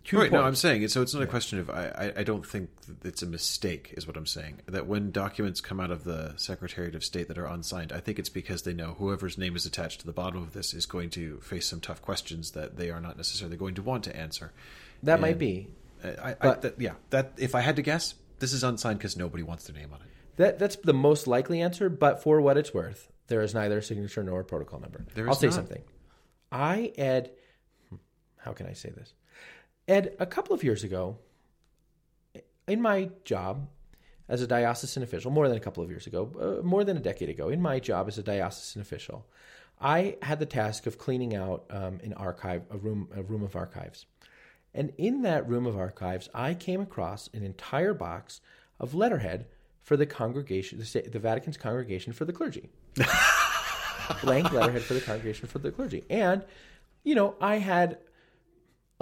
[0.05, 0.33] two Right.
[0.33, 0.87] No, I'm saying.
[0.89, 1.71] So it's not a question of.
[1.71, 1.87] I,
[2.17, 2.21] I.
[2.21, 2.71] I don't think
[3.05, 4.61] it's a mistake, is what I'm saying.
[4.67, 8.19] That when documents come out of the Secretariat of State that are unsigned, I think
[8.19, 11.11] it's because they know whoever's name is attached to the bottom of this is going
[11.11, 14.53] to face some tough questions that they are not necessarily going to want to answer.
[15.03, 15.69] that might be.
[16.05, 19.17] I, I, But- that, yeah, that if I had to guess, this is unsigned because
[19.17, 20.09] nobody wants their name on it.
[20.37, 23.83] That that's the most likely answer, but for what it's worth, there is neither a
[23.83, 25.05] signature nor a protocol number.
[25.15, 25.55] There I'll say not.
[25.55, 25.83] something.
[26.51, 27.31] I Ed,
[27.91, 27.97] hmm,
[28.39, 29.13] how can I say this?
[29.93, 31.19] Ed, a couple of years ago,
[32.67, 33.69] in my job
[34.27, 37.01] as a diocesan official, more than a couple of years ago, uh, more than a
[37.01, 39.27] decade ago, in my job as a diocesan official,
[39.79, 43.55] I had the task of cleaning out um, an archive, a room, a room of
[43.55, 44.07] archives.
[44.73, 48.41] And in that room of archives, I came across an entire box
[48.81, 49.45] of letterhead
[49.83, 52.71] for the congregation, the, the Vatican's congregation for the clergy.
[54.23, 56.05] Blank letterhead for the congregation for the clergy.
[56.09, 56.43] And,
[57.05, 57.99] you know, I had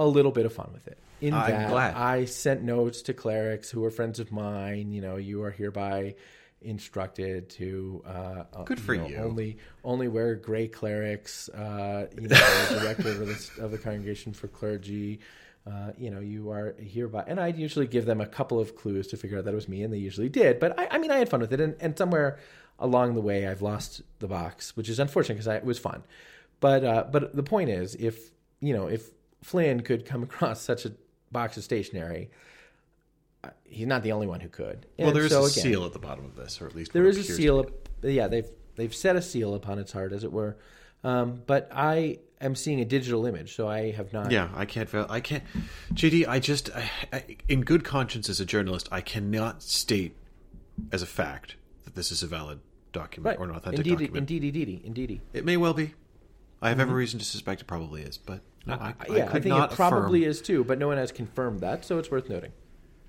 [0.01, 0.99] a little bit of fun with it.
[1.21, 1.95] In I'm that, glad.
[1.95, 4.91] I sent notes to clerics who were friends of mine.
[4.91, 6.15] You know, you are hereby
[6.63, 9.17] instructed to uh, uh, Good for know, you.
[9.19, 11.51] Only only wear gray clerics.
[11.51, 15.21] Uh, you know, director of the, of the congregation for clergy.
[15.67, 19.09] Uh, you know, you are hereby, and I'd usually give them a couple of clues
[19.09, 20.59] to figure out that it was me, and they usually did.
[20.59, 22.39] But I, I mean, I had fun with it, and, and somewhere
[22.79, 26.03] along the way, I've lost the box, which is unfortunate because it was fun.
[26.61, 28.31] But uh, but the point is, if
[28.61, 29.11] you know, if
[29.43, 30.93] Flynn could come across such a
[31.33, 32.31] box of stationery,
[33.43, 34.87] uh, he's not the only one who could.
[34.99, 36.93] Well, there is so a again, seal at the bottom of this, or at least
[36.93, 37.61] there is a seal.
[37.61, 37.71] Up,
[38.03, 40.57] yeah, they've they've set a seal upon its heart, as it were.
[41.03, 44.31] Um, but I am seeing a digital image, so I have not.
[44.31, 44.93] Yeah, I can't.
[44.95, 45.45] I can't.
[45.95, 50.17] JD, I just, I, I, in good conscience as a journalist, I cannot state
[50.93, 52.61] as a fact that this is a valid
[52.93, 53.41] document right.
[53.41, 54.31] or an authentic indeed, document.
[54.31, 54.87] indeed, indeed, indeed.
[54.87, 55.21] indeed.
[55.33, 55.95] It may well be.
[56.63, 59.43] I have every reason to suspect it probably is, but I, I, yeah, I, could
[59.43, 60.31] think not it probably affirm.
[60.31, 62.53] is too, but no one has confirmed that, so it's worth noting.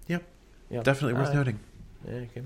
[0.07, 0.23] Yep,
[0.69, 1.59] Yeah, definitely worth noting.
[2.07, 2.41] Yeah, okay.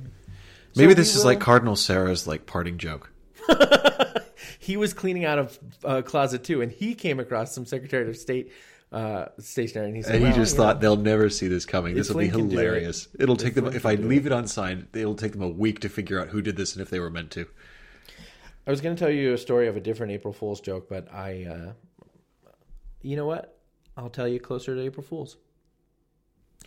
[0.76, 3.12] Maybe So this is like Cardinal Sarah's like parting joke.
[4.60, 8.18] he was cleaning out of uh, closet too, and he came across some Secretary of
[8.18, 8.52] State
[8.92, 11.48] uh, stationery, and he said, And he well, just you know, thought they'll never see
[11.48, 11.96] this coming.
[11.96, 13.08] This will be Flynn it, hilarious.
[13.20, 14.88] It'll take them if I leave it unsigned.
[14.94, 17.10] It'll take them a week to figure out who did this and if they were
[17.10, 17.48] meant to.
[18.68, 21.12] I was going to tell you a story of a different April Fool's joke, but
[21.14, 21.74] I, uh,
[23.06, 23.58] you know what?
[23.96, 25.38] I'll tell you closer to April Fool's.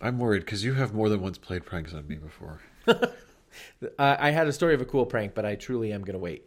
[0.01, 2.61] I'm worried because you have more than once played pranks on me before.
[3.97, 6.19] Uh, I had a story of a cool prank, but I truly am going to
[6.19, 6.45] wait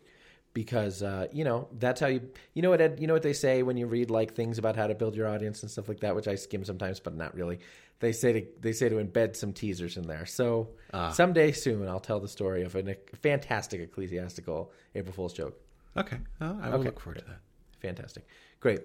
[0.54, 2.30] because uh, you know that's how you.
[2.54, 2.80] You know what?
[2.80, 5.16] Ed, you know what they say when you read like things about how to build
[5.16, 7.58] your audience and stuff like that, which I skim sometimes, but not really.
[7.98, 10.26] They say to they say to embed some teasers in there.
[10.26, 10.68] So
[11.12, 15.60] someday soon, I'll tell the story of a fantastic ecclesiastical April Fool's joke.
[15.96, 16.84] Okay, well, I will Okay.
[16.84, 17.40] look forward to that.
[17.80, 18.28] Fantastic.
[18.60, 18.80] Great.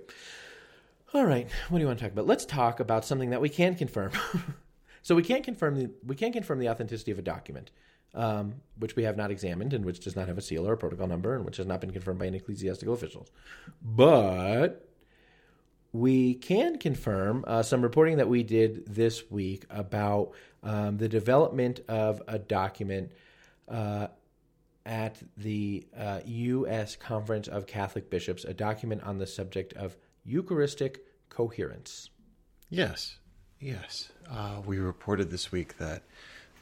[1.13, 1.47] All right.
[1.69, 2.27] What do you want to talk about?
[2.27, 4.11] Let's talk about something that we can confirm.
[5.01, 7.71] so we can't confirm the we can't confirm the authenticity of a document,
[8.13, 10.77] um, which we have not examined and which does not have a seal or a
[10.77, 13.31] protocol number and which has not been confirmed by any ecclesiastical officials.
[13.81, 14.85] But
[15.93, 20.31] we can confirm uh, some reporting that we did this week about
[20.61, 23.11] um, the development of a document
[23.69, 24.07] uh,
[24.85, 26.97] at the uh, U.S.
[26.97, 29.95] Conference of Catholic Bishops, a document on the subject of
[30.27, 32.09] Eucharistic coherence.
[32.69, 33.17] Yes,
[33.59, 34.09] yes.
[34.29, 36.03] Uh, we reported this week that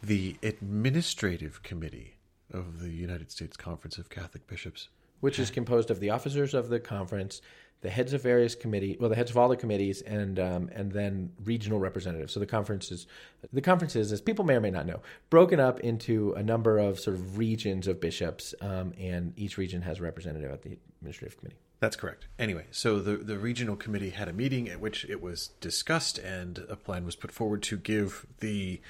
[0.04, 2.16] the administrative committee
[2.52, 4.90] of the United States Conference of Catholic Bishops
[5.26, 7.42] which is composed of the officers of the conference,
[7.82, 10.92] the heads of various committee, well, the heads of all the committees, and um, and
[10.92, 12.34] then regional representatives.
[12.34, 13.08] So the conference is
[13.52, 15.02] the conference is, as people may or may not know,
[15.32, 19.82] broken up into a number of sort of regions of bishops, um, and each region
[19.82, 21.58] has a representative at the administrative committee.
[21.80, 22.28] That's correct.
[22.40, 26.66] Anyway, so the, the regional committee had a meeting at which it was discussed, and
[26.70, 28.82] a plan was put forward to give the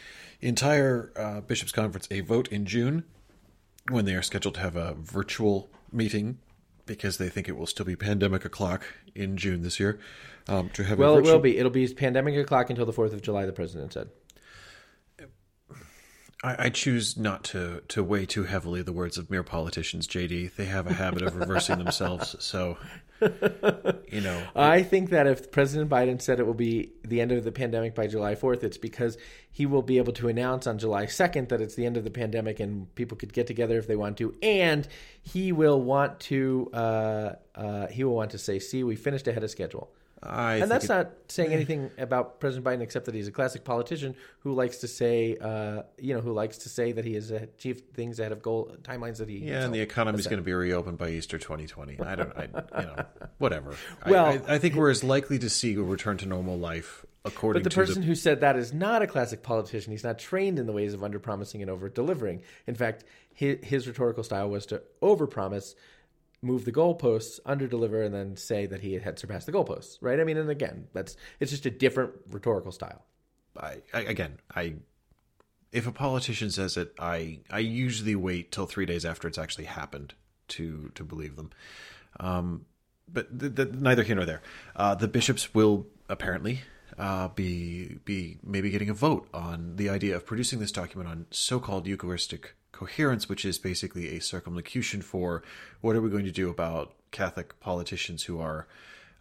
[0.41, 3.03] entire uh, bishops' conference a vote in June,
[3.89, 6.37] when they are scheduled to have a virtual meeting
[6.85, 9.99] because they think it will still be pandemic o'clock in June this year.
[10.47, 11.57] Um, to have Well, a it will be.
[11.57, 13.45] It'll be pandemic o'clock until the fourth of July.
[13.45, 14.09] The president said.
[16.45, 20.07] I, I choose not to to weigh too heavily the words of mere politicians.
[20.07, 22.35] JD, they have a habit of reversing themselves.
[22.45, 22.77] So,
[23.21, 27.43] you know, I think that if President Biden said it will be the end of
[27.43, 29.17] the pandemic by July 4th, it's because
[29.51, 32.11] he will be able to announce on July 2nd that it's the end of the
[32.11, 34.35] pandemic and people could get together if they want to.
[34.43, 34.87] And
[35.21, 39.43] he will want to uh, uh, he will want to say, "See, we finished ahead
[39.43, 39.91] of schedule."
[40.25, 43.63] I and that's it- not saying anything about President Biden except that he's a classic
[43.63, 47.31] politician who likes to say, uh, you know, who likes to say that he has
[47.31, 49.37] achieved things ahead of goal timelines that he.
[49.37, 51.99] Yeah, and the economy is going to be reopened by Easter 2020.
[51.99, 52.43] I don't, I,
[52.79, 53.05] you know,
[53.37, 53.75] whatever.
[54.05, 57.05] Well- I, I, I think we're as likely to see a return to normal life
[57.23, 59.91] according to But the person who said that is not a classic politician.
[59.91, 62.43] He's not trained in the ways of underpromising and over delivering.
[62.67, 63.03] In fact,
[63.33, 65.73] his, his rhetorical style was to overpromise,
[66.45, 69.97] move the goalposts, underdeliver, and then say that he had surpassed the goalposts.
[70.01, 70.19] Right?
[70.19, 73.03] I mean, and again, that's it's just a different rhetorical style.
[73.59, 74.75] I, I again, I
[75.71, 79.65] if a politician says it, I I usually wait till three days after it's actually
[79.65, 80.13] happened
[80.49, 81.51] to to believe them.
[82.19, 82.65] Um,
[83.11, 84.41] but th- th- neither here nor there.
[84.75, 86.61] Uh, the bishops will apparently
[86.97, 91.25] uh, be be maybe getting a vote on the idea of producing this document on
[91.29, 95.41] so-called Eucharistic coherence, which is basically a circumlocution for
[95.79, 98.67] what are we going to do about Catholic politicians who are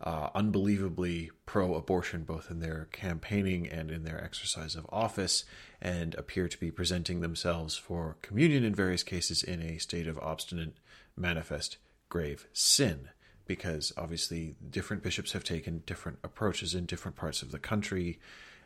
[0.00, 5.44] uh, unbelievably pro-abortion, both in their campaigning and in their exercise of office,
[5.80, 10.18] and appear to be presenting themselves for communion in various cases in a state of
[10.18, 10.74] obstinate,
[11.16, 11.76] manifest,
[12.08, 13.08] grave sin.
[13.46, 18.18] Because obviously, different bishops have taken different approaches in different parts of the country,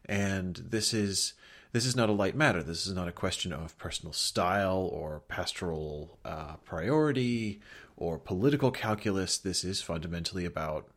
[0.07, 1.35] and this is
[1.73, 2.63] this is not a light matter.
[2.63, 7.61] This is not a question of personal style or pastoral uh, priority
[7.97, 9.39] or political calculus.
[9.39, 10.89] This is fundamentally about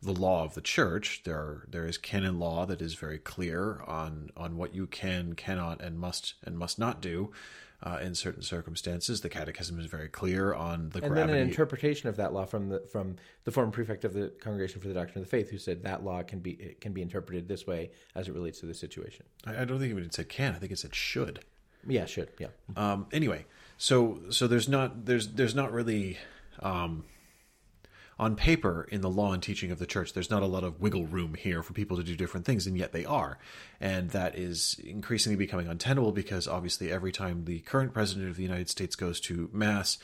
[0.00, 1.22] the law of the church.
[1.24, 5.34] There are, there is canon law that is very clear on on what you can,
[5.34, 7.32] cannot, and must and must not do
[7.82, 9.20] uh, in certain circumstances.
[9.20, 11.32] The Catechism is very clear on the And gravity.
[11.32, 14.80] then an interpretation of that law from the from the former prefect of the Congregation
[14.80, 17.02] for the Doctrine of the Faith, who said that law can be it can be
[17.02, 19.26] interpreted this way as it relates to the situation.
[19.46, 20.54] I I don't think it said can.
[20.54, 21.40] I think it said should.
[21.86, 22.48] Yeah, should yeah.
[22.76, 26.18] Um, anyway, so so there's not there's there's not really
[26.60, 27.04] um,
[28.18, 30.12] on paper in the law and teaching of the church.
[30.12, 32.76] There's not a lot of wiggle room here for people to do different things, and
[32.76, 33.38] yet they are,
[33.80, 38.42] and that is increasingly becoming untenable because obviously every time the current president of the
[38.42, 39.98] United States goes to mass,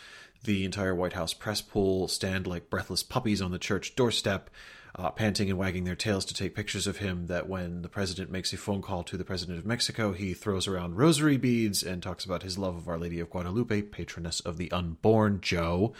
[0.44, 4.50] the entire White House press pool stand like breathless puppies on the church doorstep
[4.96, 7.26] uh, panting and wagging their tails to take pictures of him.
[7.26, 10.68] That when the president makes a phone call to the president of Mexico, he throws
[10.68, 14.56] around rosary beads and talks about his love of Our Lady of Guadalupe, patroness of
[14.56, 15.94] the unborn, Joe.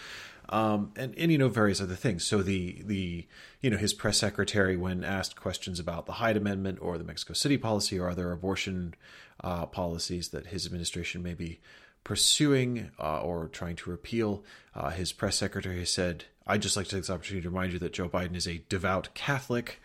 [0.49, 2.25] Um, and, and you know various other things.
[2.25, 3.27] So the the
[3.61, 7.33] you know his press secretary, when asked questions about the Hyde Amendment or the Mexico
[7.33, 8.95] City policy or other abortion
[9.43, 11.61] uh, policies that his administration may be
[12.05, 16.93] pursuing uh, or trying to repeal, uh, his press secretary said, I'd just like to
[16.93, 19.81] take this opportunity to remind you that Joe Biden is a devout Catholic,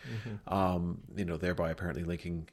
[0.47, 2.49] um, you know, thereby apparently linking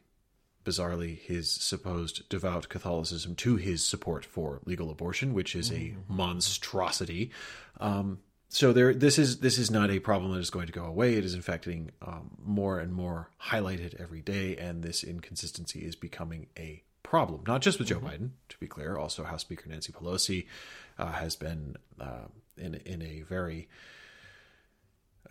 [0.67, 7.31] bizarrely his supposed devout Catholicism to his support for legal abortion, which is a monstrosity.
[7.79, 10.85] Um, so there, this is this is not a problem that is going to go
[10.85, 11.15] away.
[11.15, 15.81] It is in fact getting um, more and more highlighted every day, and this inconsistency
[15.81, 17.43] is becoming a problem.
[17.47, 18.97] Not just with Joe Biden, to be clear.
[18.97, 20.47] Also, House Speaker Nancy Pelosi
[20.99, 23.69] uh, has been uh, in in a very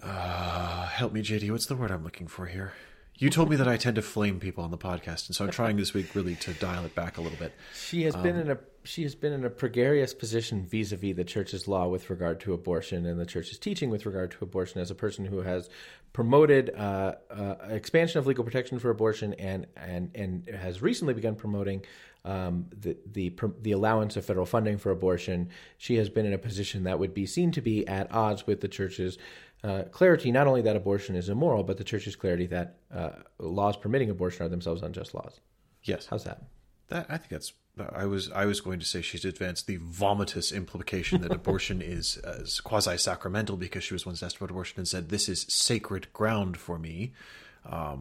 [0.01, 1.51] uh, help me, JD.
[1.51, 2.73] What's the word I'm looking for here?
[3.17, 5.51] You told me that I tend to flame people on the podcast, and so I'm
[5.51, 7.53] trying this week really to dial it back a little bit.
[7.73, 11.67] She has been in a she has been in a precarious position vis-a-vis the church's
[11.67, 14.95] law with regard to abortion and the church's teaching with regard to abortion as a
[14.95, 15.69] person who has
[16.13, 21.35] promoted uh, uh, expansion of legal protection for abortion and and and has recently begun
[21.35, 21.83] promoting
[22.25, 25.49] um, the the the allowance of federal funding for abortion.
[25.77, 28.59] She has been in a position that would be seen to be at odds with
[28.59, 29.17] the church's
[29.65, 33.09] uh, clarity, not only that abortion is immoral, but the church's clarity that uh,
[33.39, 35.39] laws permitting abortion are themselves unjust laws.
[35.83, 36.43] Yes, How's that?
[36.89, 37.53] that I think that's
[38.01, 42.17] I was I was going to say she's advanced the vomitous implication that abortion is
[42.17, 46.11] as quasi sacramental because she was once asked about abortion and said this is sacred
[46.13, 47.13] ground for me.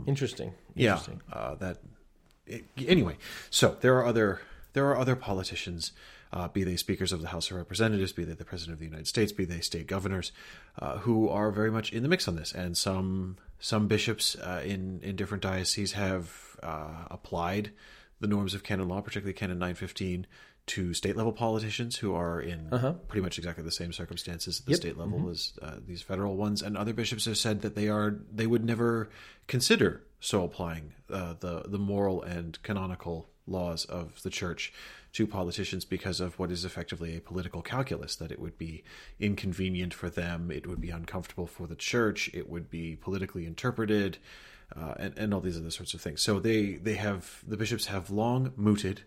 [0.06, 0.52] Interesting.
[0.74, 1.22] Yeah, Interesting.
[1.32, 1.78] uh, that.
[2.46, 3.16] It, anyway,
[3.48, 4.42] so there are other
[4.74, 5.92] there are other politicians,
[6.34, 8.84] uh, be they speakers of the House of Representatives, be they the President of the
[8.84, 10.32] United States, be they state governors,
[10.80, 14.60] uh, who are very much in the mix on this, and some some bishops uh,
[14.64, 17.70] in in different dioceses have uh, applied
[18.20, 20.26] the norms of canon law, particularly Canon nine fifteen.
[20.68, 22.68] To state level politicians who are in
[23.08, 26.62] pretty much exactly the same circumstances at the state level as uh, these federal ones,
[26.62, 29.10] and other bishops have said that they are they would never
[29.46, 34.72] consider so applying uh, the the moral and canonical laws of the church
[35.14, 38.82] to politicians because of what is effectively a political calculus that it would be
[39.20, 44.18] inconvenient for them, it would be uncomfortable for the church, it would be politically interpreted,
[44.76, 46.20] uh, and and all these other sorts of things.
[46.20, 49.02] So they they have the bishops have long mooted,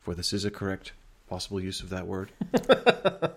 [0.00, 0.92] for this is a correct
[1.28, 2.32] possible use of that word.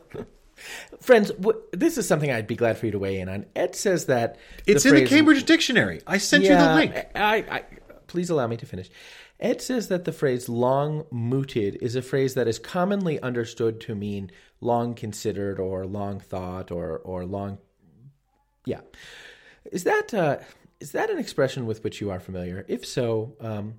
[1.01, 3.45] Friends, w- this is something I'd be glad for you to weigh in on.
[3.57, 6.01] Ed says that It's in the Cambridge Dictionary.
[6.07, 6.95] I sent you the link.
[7.13, 7.63] I, I,
[8.07, 8.89] please allow me to finish.
[9.39, 13.95] Ed says that the phrase long mooted is a phrase that is commonly understood to
[13.95, 14.31] mean
[14.61, 17.57] long considered or long thought or, or long.
[18.65, 18.81] Yeah.
[19.71, 20.37] Is that, uh,
[20.79, 22.65] is that an expression with which you are familiar?
[22.67, 23.75] If so, um,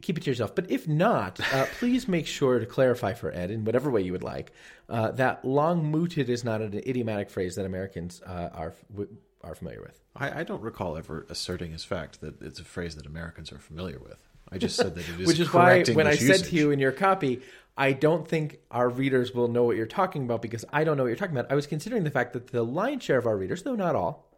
[0.00, 0.54] keep it to yourself.
[0.54, 4.12] But if not, uh, please make sure to clarify for Ed in whatever way you
[4.12, 4.52] would like
[4.88, 9.54] uh, that long mooted is not an idiomatic phrase that Americans uh, are w- are
[9.54, 10.00] familiar with.
[10.14, 13.58] I, I don't recall ever asserting as fact that it's a phrase that Americans are
[13.58, 14.25] familiar with.
[14.50, 16.70] I just said that it is Which is why when I English said to you
[16.70, 17.42] in your copy,
[17.76, 21.02] I don't think our readers will know what you're talking about because I don't know
[21.02, 21.50] what you're talking about.
[21.52, 24.30] I was considering the fact that the lion's share of our readers, though not all,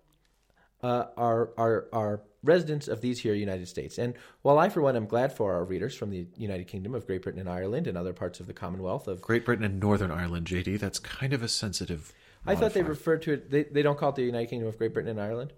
[0.82, 3.98] uh, are are are residents of these here United States.
[3.98, 7.06] And while I, for one, am glad for our readers from the United Kingdom of
[7.06, 10.10] Great Britain and Ireland and other parts of the Commonwealth of, Great Britain and Northern
[10.10, 12.12] Ireland, JD, that's kind of a sensitive.
[12.46, 13.50] I thought they referred to it.
[13.50, 15.52] They, they don't call it the United Kingdom of Great Britain and Ireland,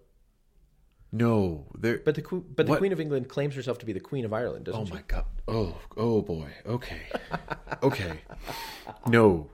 [1.12, 1.98] No, they're.
[1.98, 2.78] but the but the What?
[2.78, 4.92] Queen of England claims herself to be the Queen of Ireland, doesn't oh she?
[4.94, 5.24] my god!
[5.48, 6.46] Oh, oh boy.
[6.64, 7.00] Okay,
[7.82, 8.20] okay.
[9.08, 9.48] No,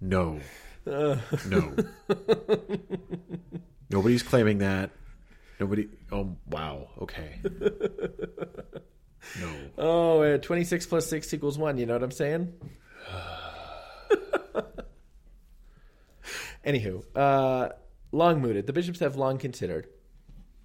[0.00, 0.38] no,
[0.86, 1.74] no.
[3.90, 4.90] Nobody's claiming that.
[5.58, 5.88] Nobody.
[6.12, 6.88] Oh wow.
[7.02, 7.40] Okay.
[9.40, 9.52] No.
[9.78, 11.78] Oh, uh, 26 plus 6 equals 1.
[11.78, 12.52] You know what I'm saying?
[16.66, 17.68] Anywho, uh,
[18.12, 18.66] long mooted.
[18.66, 19.86] The bishops have long considered.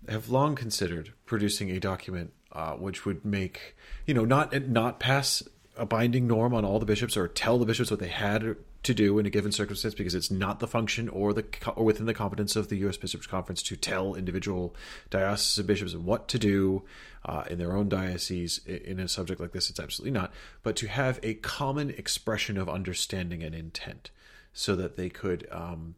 [0.07, 5.43] Have long considered producing a document uh, which would make you know not not pass
[5.75, 8.93] a binding norm on all the bishops or tell the bishops what they had to
[8.93, 11.45] do in a given circumstance because it's not the function or the
[11.75, 12.97] or within the competence of the U.S.
[12.97, 14.75] Bishops Conference to tell individual
[15.09, 16.83] diocesan bishops what to do
[17.25, 19.69] uh, in their own diocese in a subject like this.
[19.69, 20.31] It's absolutely not,
[20.63, 24.09] but to have a common expression of understanding and intent
[24.53, 25.95] so that they could um,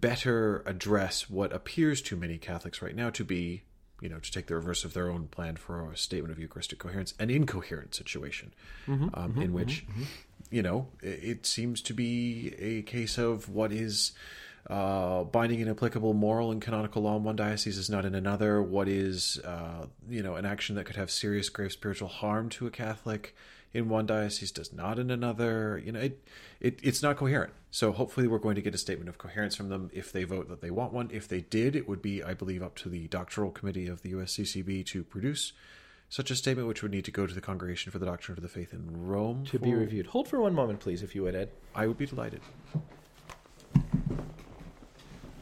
[0.00, 3.62] better address what appears to many Catholics right now to be,
[4.00, 6.78] you know, to take the reverse of their own plan for a statement of Eucharistic
[6.78, 8.52] coherence, an incoherent situation
[9.14, 9.86] um, in which,
[10.50, 14.12] you know, it, it seems to be a case of what is.
[14.70, 18.62] Uh, binding and applicable moral and canonical law in one diocese is not in another.
[18.62, 22.66] What is, uh, you know, an action that could have serious, grave spiritual harm to
[22.66, 23.36] a Catholic
[23.74, 25.82] in one diocese does not in another.
[25.84, 26.24] You know, it,
[26.60, 27.52] it it's not coherent.
[27.70, 30.48] So hopefully, we're going to get a statement of coherence from them if they vote
[30.48, 31.10] that they want one.
[31.12, 34.12] If they did, it would be, I believe, up to the doctoral committee of the
[34.12, 35.52] USCCB to produce
[36.08, 38.42] such a statement, which would need to go to the Congregation for the Doctrine of
[38.42, 40.06] the Faith in Rome To be reviewed.
[40.06, 41.50] Hold for one moment, please, if you would, Ed.
[41.74, 42.40] I would be delighted.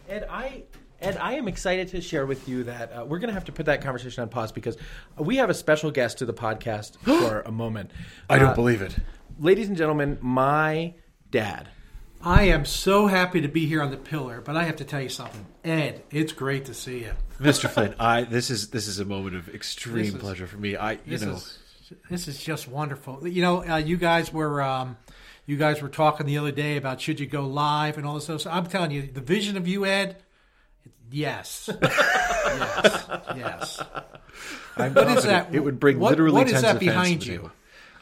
[0.09, 0.65] Ed, I
[1.03, 3.53] Ed, I am excited to share with you that uh, we're going to have to
[3.53, 4.77] put that conversation on pause because
[5.19, 7.91] we have a special guest to the podcast for a moment.
[8.31, 8.95] I don't Uh, believe it.
[9.41, 10.95] ladies and gentlemen, my
[11.31, 11.69] dad.
[12.25, 15.01] I am so happy to be here on the pillar, but I have to tell
[15.01, 15.45] you something.
[15.65, 17.13] Ed, it's great to see you.
[17.41, 17.69] Mr.
[17.69, 20.77] Flynn, I this is this is a moment of extreme is- pleasure for me.
[20.77, 21.59] I you This know is
[22.09, 23.27] this is just wonderful.
[23.27, 24.99] You know, uh, you guys were um,
[25.47, 28.25] you guys were talking the other day about should you go live and all this
[28.25, 28.43] stuff.
[28.43, 30.23] So I'm telling you, the vision of you, Ed.
[31.11, 33.07] Yes, yes,
[33.37, 33.83] yes.
[34.77, 35.55] I'm What is that?
[35.55, 37.37] It would bring What- literally what is tens that of fans behind to you?
[37.39, 37.51] table.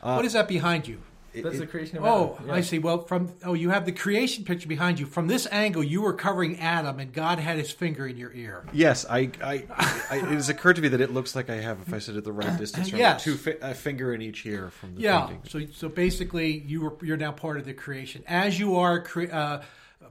[0.03, 0.99] what is that behind you?
[1.33, 2.49] That's the creation of Oh, Adam.
[2.49, 2.55] Yeah.
[2.55, 2.79] I see.
[2.81, 5.07] Well, from oh, you have the creation picture behind you.
[5.07, 8.65] From this angle, you were covering Adam, and God had His finger in your ear.
[8.73, 9.65] Yes, I, I,
[10.11, 12.17] I, it has occurred to me that it looks like I have, if I sit
[12.17, 13.23] at the right distance, from Yes.
[13.23, 15.21] two fi- a finger in each ear from the Yeah.
[15.27, 15.43] painting.
[15.49, 19.31] So so basically, you were you're now part of the creation, as you are cre-
[19.33, 19.63] uh,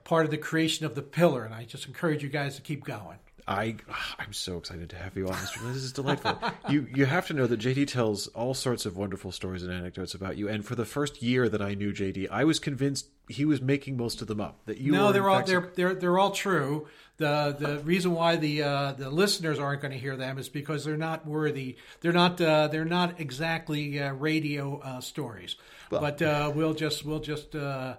[0.03, 1.43] part of the creation of the pillar.
[1.43, 3.17] And I just encourage you guys to keep going.
[3.49, 3.75] I
[4.19, 5.51] I'm so excited to have you on this.
[5.53, 6.39] This is delightful.
[6.69, 10.13] you you have to know that JD tells all sorts of wonderful stories and anecdotes
[10.13, 10.47] about you.
[10.47, 13.97] And for the first year that I knew JD, I was convinced he was making
[13.97, 14.63] most of them up.
[14.67, 16.87] That you no, they're all they're they're they're all true.
[17.17, 20.85] The the reason why the uh, the listeners aren't going to hear them is because
[20.85, 21.77] they're not worthy.
[22.01, 25.55] They're not uh, they're not exactly uh, radio uh, stories.
[25.89, 27.95] but uh, we'll just we'll just uh,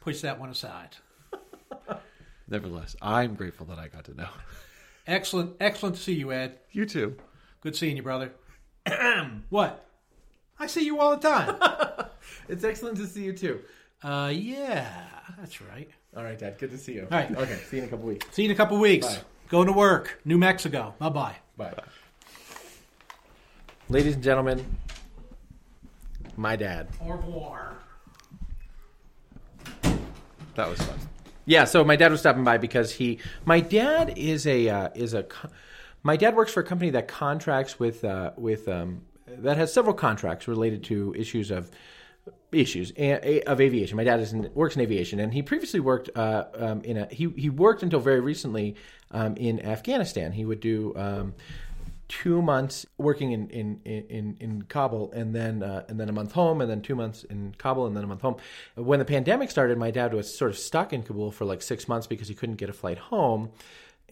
[0.00, 0.96] push that one aside.
[2.48, 4.28] Nevertheless, I'm grateful that I got to know.
[5.06, 6.58] Excellent, excellent to see you, Ed.
[6.70, 7.16] You too.
[7.62, 8.32] Good seeing you, brother.
[9.48, 9.86] what?
[10.58, 11.56] I see you all the time.
[12.48, 13.60] It's excellent to see you too.
[14.02, 15.04] uh, yeah,
[15.38, 15.88] that's right.
[16.16, 16.58] All right, Dad.
[16.58, 17.08] Good to see you.
[17.10, 17.30] All right.
[17.30, 17.56] Okay.
[17.68, 18.26] See you in a couple weeks.
[18.32, 19.06] See you in a couple weeks.
[19.06, 19.22] Bye.
[19.48, 20.94] Going to work, New Mexico.
[20.98, 21.36] Bye bye.
[21.56, 21.72] Bye.
[21.74, 21.82] bye.
[23.88, 24.62] Ladies and gentlemen,
[26.36, 26.88] my dad.
[27.02, 27.78] Au revoir.
[30.54, 30.98] That was fun.
[31.48, 35.14] Yeah, so my dad was stopping by because he, my dad is a uh, is
[35.14, 35.24] a,
[36.02, 39.94] my dad works for a company that contracts with uh, with um, that has several
[39.94, 41.70] contracts related to issues of
[42.52, 43.96] issues of aviation.
[43.96, 47.06] My dad is in, works in aviation, and he previously worked uh, um, in a
[47.06, 48.76] he he worked until very recently
[49.10, 50.32] um, in Afghanistan.
[50.32, 50.92] He would do.
[50.96, 51.34] Um,
[52.08, 56.32] two months working in in in, in Kabul, and then uh, and then a month
[56.32, 58.36] home, and then two months in Kabul, and then a month home.
[58.74, 61.88] When the pandemic started, my dad was sort of stuck in Kabul for like six
[61.88, 63.50] months because he couldn't get a flight home,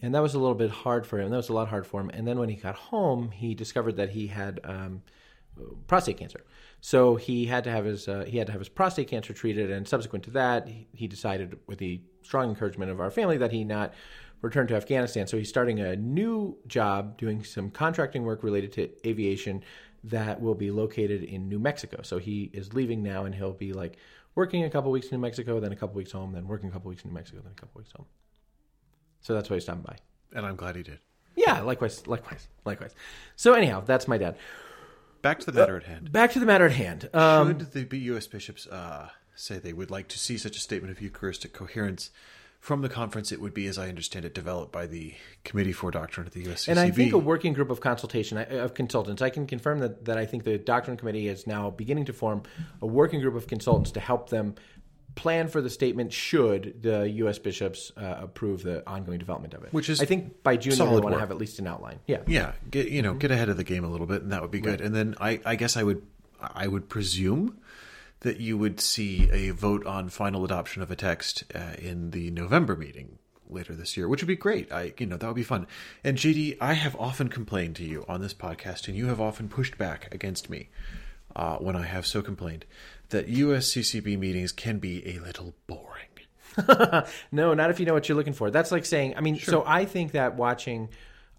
[0.01, 1.29] and that was a little bit hard for him.
[1.29, 2.09] That was a lot hard for him.
[2.13, 4.59] And then when he got home, he discovered that he had.
[4.63, 5.01] Um,
[5.87, 6.43] prostate cancer.
[6.81, 9.71] So he had to have his uh, he had to have his prostate cancer treated,
[9.71, 13.51] and subsequent to that, he, he decided, with the strong encouragement of our family, that
[13.51, 13.93] he not
[14.41, 15.27] return to Afghanistan.
[15.27, 19.63] So he's starting a new job doing some contracting work related to aviation
[20.03, 22.01] that will be located in New Mexico.
[22.03, 23.97] So he is leaving now, and he'll be like
[24.35, 26.71] working a couple weeks in New Mexico, then a couple weeks home, then working a
[26.71, 28.05] couple weeks in New Mexico, then a couple weeks home.
[29.21, 29.97] So that's why he's stopping by.
[30.33, 30.99] And I'm glad he did.
[31.35, 32.93] Yeah, likewise, likewise, likewise.
[33.35, 34.37] So anyhow, that's my dad.
[35.21, 36.11] Back to the matter at hand.
[36.11, 37.09] Back to the matter at hand.
[37.13, 38.27] Um, Should the U.S.
[38.27, 42.11] bishops uh, say they would like to see such a statement of Eucharistic coherence
[42.67, 43.31] from the conference?
[43.31, 45.13] It would be, as I understand it, developed by the
[45.45, 46.67] Committee for Doctrine at the USCCB.
[46.67, 49.21] and I think a working group of consultation of consultants.
[49.21, 52.43] I can confirm that, that I think the doctrine committee is now beginning to form
[52.81, 54.55] a working group of consultants to help them
[55.15, 57.39] plan for the statement should the U.S.
[57.39, 59.71] bishops uh, approve the ongoing development of it.
[59.71, 61.99] Which is I think by June they want to have at least an outline.
[62.05, 62.19] Yeah.
[62.27, 64.51] yeah, get you know get ahead of the game a little bit, and that would
[64.51, 64.81] be good.
[64.81, 66.05] And then I, I guess I would
[66.41, 67.59] I would presume
[68.21, 72.31] that you would see a vote on final adoption of a text uh, in the
[72.31, 74.71] November meeting later this year, which would be great.
[74.71, 75.67] I you know that would be fun.
[76.03, 79.49] And JD, I have often complained to you on this podcast, and you have often
[79.49, 80.69] pushed back against me
[81.35, 82.65] uh, when I have so complained
[83.09, 86.07] that USCCB meetings can be a little boring.
[87.31, 88.49] No, not if you know what you're looking for.
[88.49, 89.15] That's like saying.
[89.15, 90.89] I mean, so I think that watching,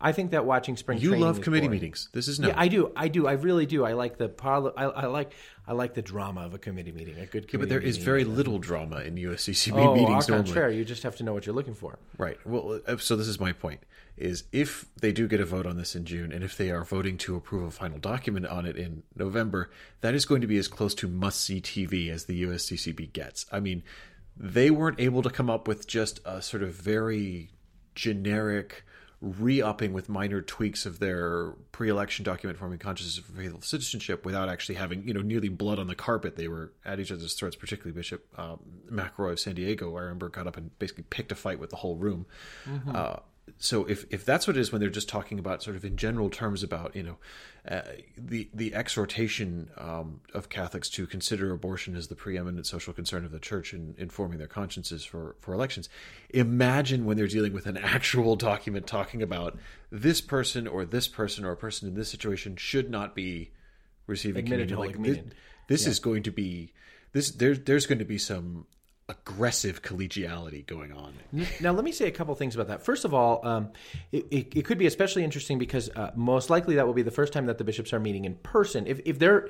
[0.01, 0.99] I think that watching spring.
[1.01, 1.81] You love committee boring.
[1.81, 2.09] meetings.
[2.13, 2.49] This is no.
[2.49, 2.93] Yeah, I do.
[2.95, 3.27] I do.
[3.27, 3.85] I really do.
[3.85, 4.73] I like the parlor.
[4.77, 5.33] I, I like.
[5.67, 7.19] I like the drama of a committee meeting.
[7.19, 7.57] A good committee.
[7.59, 10.45] but there is very little drama in USCCB oh, meetings au normally.
[10.45, 10.71] contraire.
[10.71, 11.99] You just have to know what you're looking for.
[12.17, 12.39] Right.
[12.47, 13.81] Well, uh, so this is my point:
[14.17, 16.85] is if they do get a vote on this in June, and if they are
[16.85, 19.71] voting to approve a final document on it in November,
[20.01, 23.47] that is going to be as close to must-see TV as the USCCB gets.
[23.51, 23.83] I mean,
[24.37, 27.51] they weren't able to come up with just a sort of very
[27.97, 28.85] generic
[29.21, 34.77] re-upping with minor tweaks of their pre-election document forming consciousness of faithful citizenship without actually
[34.77, 36.37] having you know nearly blood on the carpet.
[36.37, 38.61] They were at each other's throats particularly bishop um,
[38.91, 41.77] mcelroy of san diego i remember got up and basically picked a fight with the
[41.77, 42.27] whole room.
[42.95, 43.17] Uh,
[43.59, 45.97] so if if that's what it is when they're just talking about sort of in
[45.97, 47.17] general terms about you know
[47.69, 47.83] uh,
[48.17, 53.31] the the exhortation um, of Catholics to consider abortion as the preeminent social concern of
[53.31, 55.89] the church in informing their consciences for for elections,
[56.31, 59.59] imagine when they're dealing with an actual document talking about
[59.91, 63.51] this person or this person or a person in this situation should not be
[64.07, 65.25] receiving Admitted communion.
[65.27, 65.35] Like.
[65.69, 66.73] This, this is going to be
[67.13, 68.67] this there's there's going to be some
[69.09, 71.15] aggressive collegiality going on.
[71.61, 72.83] Now, let me say a couple things about that.
[72.83, 73.71] First of all, um,
[74.13, 77.11] it, it, it could be especially interesting because uh, most likely that will be the
[77.11, 78.87] first time that the bishops are meeting in person.
[78.87, 79.49] If, if they're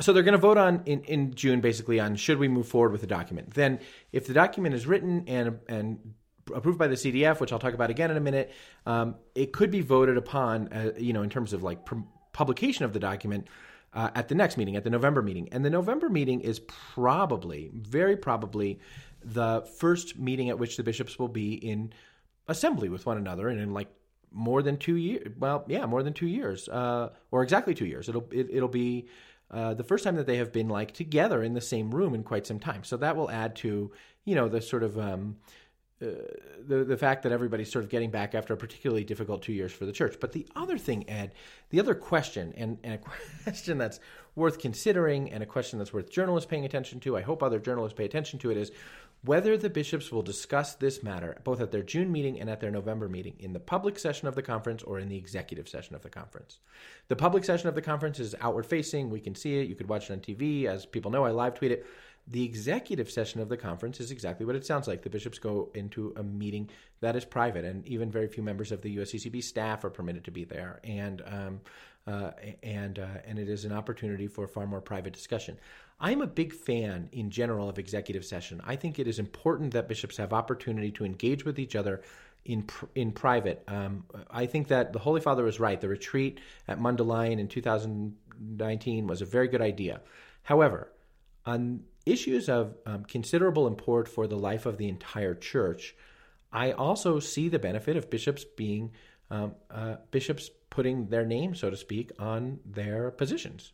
[0.00, 2.92] so, they're going to vote on in, in June basically on should we move forward
[2.92, 3.54] with the document.
[3.54, 3.80] Then,
[4.12, 6.14] if the document is written and and
[6.54, 8.52] approved by the CDF, which I'll talk about again in a minute,
[8.86, 10.72] um, it could be voted upon.
[10.72, 11.96] Uh, you know, in terms of like pr-
[12.32, 13.48] publication of the document
[13.94, 15.48] uh, at the next meeting, at the November meeting.
[15.52, 18.80] And the November meeting is probably, very probably,
[19.24, 21.92] the first meeting at which the bishops will be in
[22.48, 23.88] assembly with one another and in like
[24.32, 25.32] more than two years.
[25.38, 28.08] Well, yeah, more than two years, uh, or exactly two years.
[28.08, 29.06] It'll it, it'll be
[29.50, 32.22] uh, the first time that they have been like together in the same room in
[32.22, 32.84] quite some time.
[32.84, 33.92] So that will add to
[34.24, 35.36] you know the sort of um,
[36.02, 36.06] Uh,
[36.66, 39.72] the the fact that everybody's sort of getting back after a particularly difficult two years
[39.72, 40.16] for the church.
[40.20, 41.32] But the other thing, Ed,
[41.70, 42.98] the other question, and, and a
[43.44, 44.00] question that's
[44.34, 47.16] worth considering, and a question that's worth journalists paying attention to.
[47.16, 48.56] I hope other journalists pay attention to it.
[48.56, 48.72] Is
[49.24, 52.72] whether the bishops will discuss this matter both at their June meeting and at their
[52.72, 56.02] November meeting in the public session of the conference or in the executive session of
[56.02, 56.58] the conference.
[57.06, 59.10] The public session of the conference is outward facing.
[59.10, 59.68] We can see it.
[59.68, 60.64] You could watch it on TV.
[60.64, 61.86] As people know, I live tweet it.
[62.28, 65.02] The executive session of the conference is exactly what it sounds like.
[65.02, 66.70] The bishops go into a meeting
[67.00, 70.30] that is private, and even very few members of the USCCB staff are permitted to
[70.30, 70.80] be there.
[70.84, 71.60] And um,
[72.06, 72.30] uh,
[72.62, 75.58] and uh, and it is an opportunity for far more private discussion.
[76.00, 78.60] I'm a big fan in general of executive session.
[78.64, 82.02] I think it is important that bishops have opportunity to engage with each other
[82.44, 83.62] in in private.
[83.68, 85.80] Um, I think that the Holy Father was right.
[85.80, 90.00] The retreat at Mundelein in 2019 was a very good idea.
[90.42, 90.90] However,
[91.46, 95.94] on issues of um, considerable import for the life of the entire church,
[96.52, 98.92] I also see the benefit of bishops being
[99.30, 103.72] um, uh, bishops putting their name, so to speak, on their positions.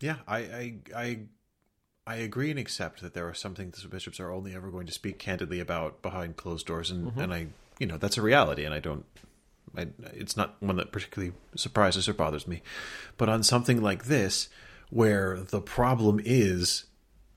[0.00, 1.18] Yeah, I, I, I,
[2.06, 4.86] I agree and accept that there are some things that bishops are only ever going
[4.86, 7.20] to speak candidly about behind closed doors, and, mm-hmm.
[7.20, 7.46] and I,
[7.78, 9.04] you know, that's a reality, and I don't.
[9.76, 12.62] I, it's not one that particularly surprises or bothers me,
[13.18, 14.48] but on something like this,
[14.88, 16.84] where the problem is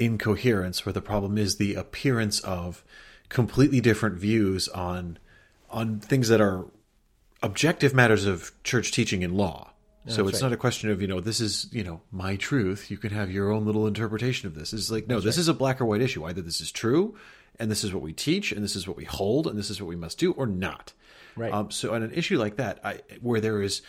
[0.03, 2.83] incoherence, where the problem is the appearance of
[3.29, 5.17] completely different views on
[5.69, 6.65] on things that are
[7.41, 9.71] objective matters of church teaching and law.
[10.07, 10.49] so it's right.
[10.49, 12.91] not a question of, you know, this is, you know, my truth.
[12.91, 14.73] You can have your own little interpretation of this.
[14.73, 15.41] It's like, no, That's this right.
[15.41, 16.25] is a black or white issue.
[16.25, 17.15] Either this is true
[17.59, 19.81] and this is what we teach and this is what we hold and this is
[19.81, 20.93] what we must do or not.
[21.35, 21.53] Right.
[21.53, 23.81] Um, so on an issue like that, I, where there is,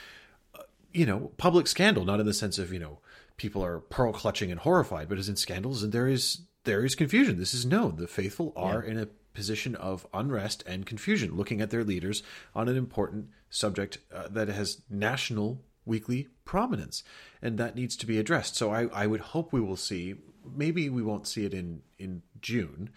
[0.54, 2.98] uh, you know, public scandal, not in the sense of, you know,
[3.36, 6.94] people are pearl clutching and horrified, but as in scandals, and there is there is
[6.94, 7.38] confusion.
[7.38, 7.96] This is known.
[7.96, 8.90] The faithful are yeah.
[8.90, 12.22] in a position of unrest and confusion, looking at their leaders
[12.54, 17.02] on an important subject uh, that has national weekly prominence,
[17.40, 18.56] and that needs to be addressed.
[18.56, 20.14] So I, I would hope we will see.
[20.54, 22.90] Maybe we won't see it in in June,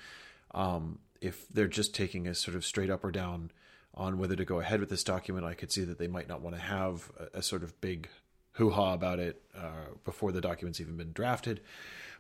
[0.52, 3.52] um, if they're just taking a sort of straight up or down
[3.94, 5.46] on whether to go ahead with this document.
[5.46, 8.10] I could see that they might not want to have a, a sort of big
[8.56, 11.62] hoo ha about it uh, before the document's even been drafted.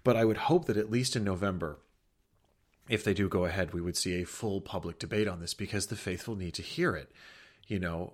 [0.03, 1.79] But I would hope that at least in November,
[2.87, 5.87] if they do go ahead, we would see a full public debate on this because
[5.87, 7.11] the faithful need to hear it.
[7.67, 8.13] You know,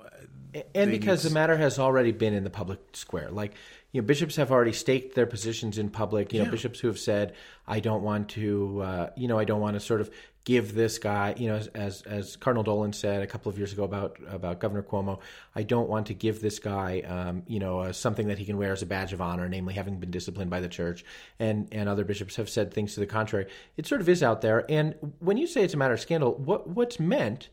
[0.74, 3.30] and because the matter has already been in the public square.
[3.30, 3.54] Like,
[3.91, 6.32] you know, bishops have already staked their positions in public.
[6.34, 7.34] You know, bishops who have said,
[7.68, 10.10] "I don't want to," uh, you know, I don't want to sort of
[10.43, 13.74] give this guy, you know, as, as, as Cardinal Dolan said a couple of years
[13.74, 15.20] ago about about Governor Cuomo,
[15.56, 18.58] I don't want to give this guy, um, you know, uh, something that he can
[18.58, 21.06] wear as a badge of honor, namely having been disciplined by the church.
[21.39, 23.47] And and other bishops have said things to the contrary.
[23.78, 24.66] It sort of is out there.
[24.70, 27.49] And when you say it's a matter of scandal, what what's meant?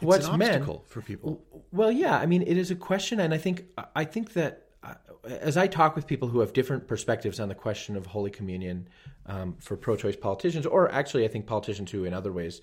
[0.00, 1.42] What's meant for people?
[1.72, 3.64] Well, yeah, I mean, it is a question, and I think
[3.94, 4.68] I think that
[5.24, 8.88] as I talk with people who have different perspectives on the question of Holy Communion
[9.26, 12.60] um, for pro-choice politicians, or actually, I think politicians who, in other ways,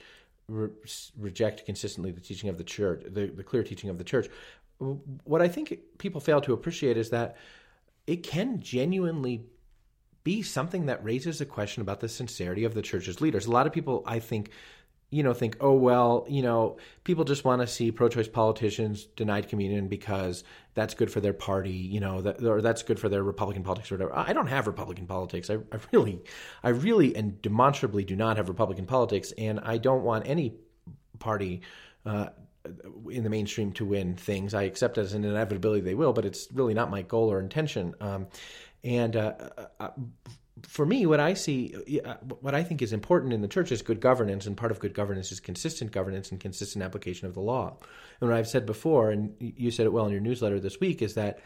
[0.48, 0.70] re-
[1.18, 4.28] reject consistently the teaching of the church, the, the clear teaching of the church,
[5.24, 7.38] what I think people fail to appreciate is that
[8.08, 9.46] it can genuinely
[10.24, 13.46] be something that raises a question about the sincerity of the church's leaders.
[13.46, 14.52] A lot of people, I think,
[15.12, 19.04] you know, think, oh, well, you know, people just want to see pro choice politicians
[19.04, 23.10] denied communion because that's good for their party, you know, that, or that's good for
[23.10, 24.18] their Republican politics or whatever.
[24.18, 25.50] I don't have Republican politics.
[25.50, 26.22] I, I really,
[26.64, 29.34] I really and demonstrably do not have Republican politics.
[29.38, 30.56] And I don't want any
[31.20, 31.62] party
[32.06, 32.30] uh,
[33.10, 34.54] in the mainstream to win things.
[34.54, 37.96] I accept as an inevitability they will, but it's really not my goal or intention.
[38.00, 38.28] Um,
[38.84, 39.34] and uh,
[39.80, 39.90] uh,
[40.68, 41.74] for me, what I see,
[42.40, 44.94] what I think is important in the church is good governance, and part of good
[44.94, 47.78] governance is consistent governance and consistent application of the law.
[48.20, 51.02] And what I've said before, and you said it well in your newsletter this week,
[51.02, 51.40] is that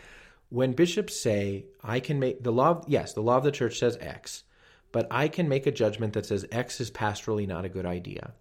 [0.50, 3.80] when bishops say, "I can make the law," of, yes, the law of the church
[3.80, 4.44] says X,
[4.92, 8.34] but I can make a judgment that says X is pastorally not a good idea.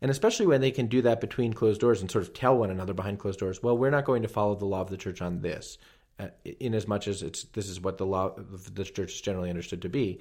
[0.00, 2.70] And especially when they can do that between closed doors and sort of tell one
[2.70, 5.22] another behind closed doors, well, we're not going to follow the law of the church
[5.22, 5.78] on this
[6.18, 9.20] uh, in as much as it's this is what the law of the church is
[9.20, 10.20] generally understood to be.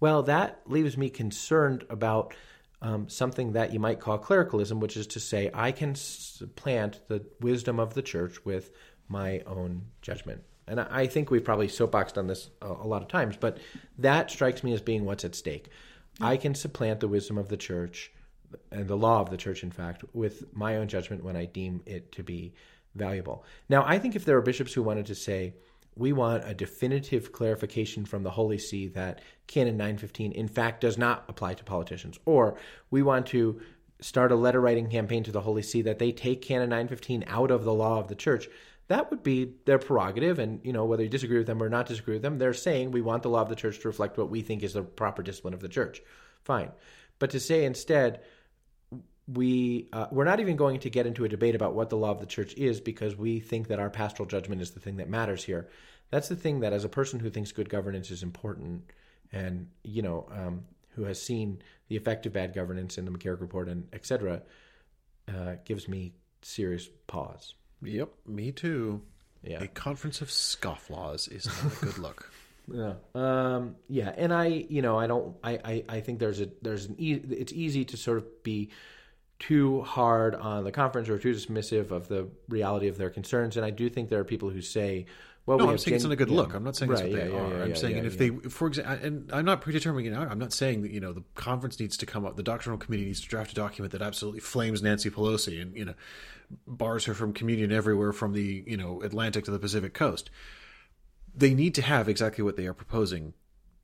[0.00, 2.34] Well, that leaves me concerned about
[2.80, 7.24] um, something that you might call clericalism, which is to say, I can supplant the
[7.40, 8.72] wisdom of the church with
[9.08, 10.42] my own judgment.
[10.66, 13.58] And I think we've probably soapboxed on this a, a lot of times, but
[13.98, 15.68] that strikes me as being what's at stake.
[16.20, 18.12] I can supplant the wisdom of the church
[18.70, 21.82] and the law of the church, in fact, with my own judgment when I deem
[21.86, 22.54] it to be
[22.94, 23.44] valuable.
[23.68, 25.54] Now, I think if there are bishops who wanted to say,
[25.94, 30.96] we want a definitive clarification from the Holy See that Canon 915 in fact does
[30.96, 32.56] not apply to politicians, or
[32.90, 33.60] we want to
[34.00, 37.50] start a letter writing campaign to the Holy See that they take Canon 915 out
[37.50, 38.48] of the law of the church,
[38.88, 40.38] that would be their prerogative.
[40.38, 42.90] And, you know, whether you disagree with them or not disagree with them, they're saying
[42.90, 45.22] we want the law of the church to reflect what we think is the proper
[45.22, 46.02] discipline of the church.
[46.44, 46.72] Fine.
[47.18, 48.20] But to say instead,
[49.28, 52.10] we uh, we're not even going to get into a debate about what the law
[52.10, 55.08] of the church is because we think that our pastoral judgment is the thing that
[55.08, 55.68] matters here.
[56.10, 58.90] That's the thing that, as a person who thinks good governance is important,
[59.32, 63.40] and you know, um, who has seen the effect of bad governance in the McCarrick
[63.40, 64.42] Report and etc.,
[65.28, 66.12] uh, gives me
[66.42, 67.54] serious pause.
[67.82, 69.02] Yep, me too.
[69.42, 69.62] Yeah.
[69.62, 72.30] A conference of scofflaws is not a good look.
[72.72, 72.94] Yeah.
[73.16, 74.14] Um, yeah.
[74.16, 77.20] And I, you know, I don't, I, I, I think there's a, there's an, e-
[77.28, 78.70] it's easy to sort of be
[79.42, 83.56] too hard on the conference or too dismissive of the reality of their concerns.
[83.56, 85.06] And I do think there are people who say,
[85.46, 86.36] well, No, we I'm saying it's gen- not a good yeah.
[86.36, 86.54] look.
[86.54, 87.62] I'm not saying that's Right, what yeah, they yeah, are.
[87.64, 90.28] I'm saying, and if they, for example, and I'm not predetermining it out.
[90.30, 92.36] I'm not saying that you know the conference needs to come up.
[92.36, 95.84] The doctrinal committee needs to draft a document that absolutely flames Nancy Pelosi and you
[95.86, 95.94] know
[96.68, 100.30] bars her from communion everywhere from the you know Atlantic to the Pacific coast.
[101.34, 103.34] They need to have exactly what they are proposing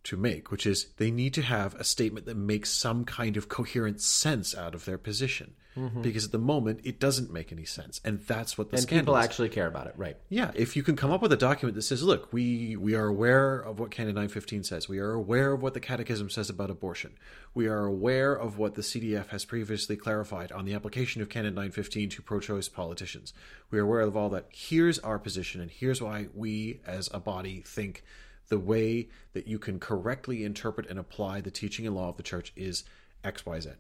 [0.09, 3.49] to make, which is they need to have a statement that makes some kind of
[3.49, 5.55] coherent sense out of their position.
[5.77, 6.03] Mm-hmm.
[6.03, 9.17] Because at the moment, it doesn't make any sense, and that's what the and people
[9.17, 9.25] is.
[9.25, 9.95] actually care about it.
[9.97, 10.17] Right.
[10.29, 13.07] Yeah, if you can come up with a document that says, "Look, we we are
[13.07, 14.89] aware of what Canon 915 says.
[14.89, 17.13] We are aware of what the Catechism says about abortion.
[17.55, 21.55] We are aware of what the CDF has previously clarified on the application of Canon
[21.55, 23.33] 915 to pro-choice politicians.
[23.71, 24.47] We are aware of all that.
[24.49, 28.03] Here's our position, and here's why we, as a body, think
[28.49, 32.23] the way that you can correctly interpret and apply the teaching and law of the
[32.23, 32.85] Church is
[33.25, 33.71] X, Y, Z."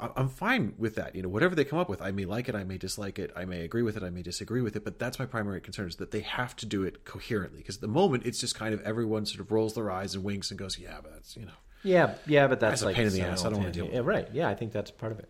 [0.00, 1.14] I- I'm fine with that.
[1.14, 3.30] You know, whatever they come up with, I may like it, I may dislike it,
[3.36, 4.84] I may agree with it, I may disagree with it.
[4.84, 7.58] But that's my primary concern is that they have to do it coherently.
[7.58, 10.24] Because at the moment, it's just kind of everyone sort of rolls their eyes and
[10.24, 11.52] winks and goes, "Yeah, but that's you know."
[11.84, 13.44] Yeah, yeah, but that's, That's a like pain in the ass.
[13.44, 13.96] I don't wanna deal thing.
[13.96, 14.28] with Yeah, right.
[14.32, 15.28] Yeah, I think that's part of it.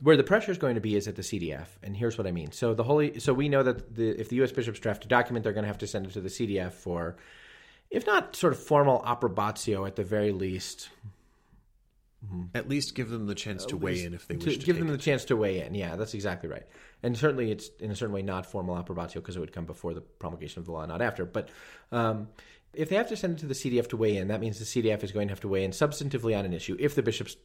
[0.00, 2.30] Where the pressure is going to be is at the CDF, and here's what I
[2.32, 2.52] mean.
[2.52, 4.52] So the holy, so we know that the, if the U.S.
[4.52, 7.16] bishops draft a document, they're going to have to send it to the CDF for,
[7.90, 10.88] if not sort of formal approbatio, at the very least,
[12.54, 14.78] At least give them the chance to weigh in if they to wish to, give
[14.78, 14.92] them it.
[14.92, 15.74] the chance to weigh in.
[15.74, 16.64] Yeah, that's exactly right.
[17.02, 19.94] And certainly, it's in a certain way not formal approbatio because it would come before
[19.94, 21.24] the promulgation of the law, not after.
[21.24, 21.50] But
[21.92, 22.28] um,
[22.74, 24.64] if they have to send it to the CDF to weigh in, that means the
[24.64, 26.76] CDF is going to have to weigh in substantively on an issue.
[26.80, 27.36] If the bishops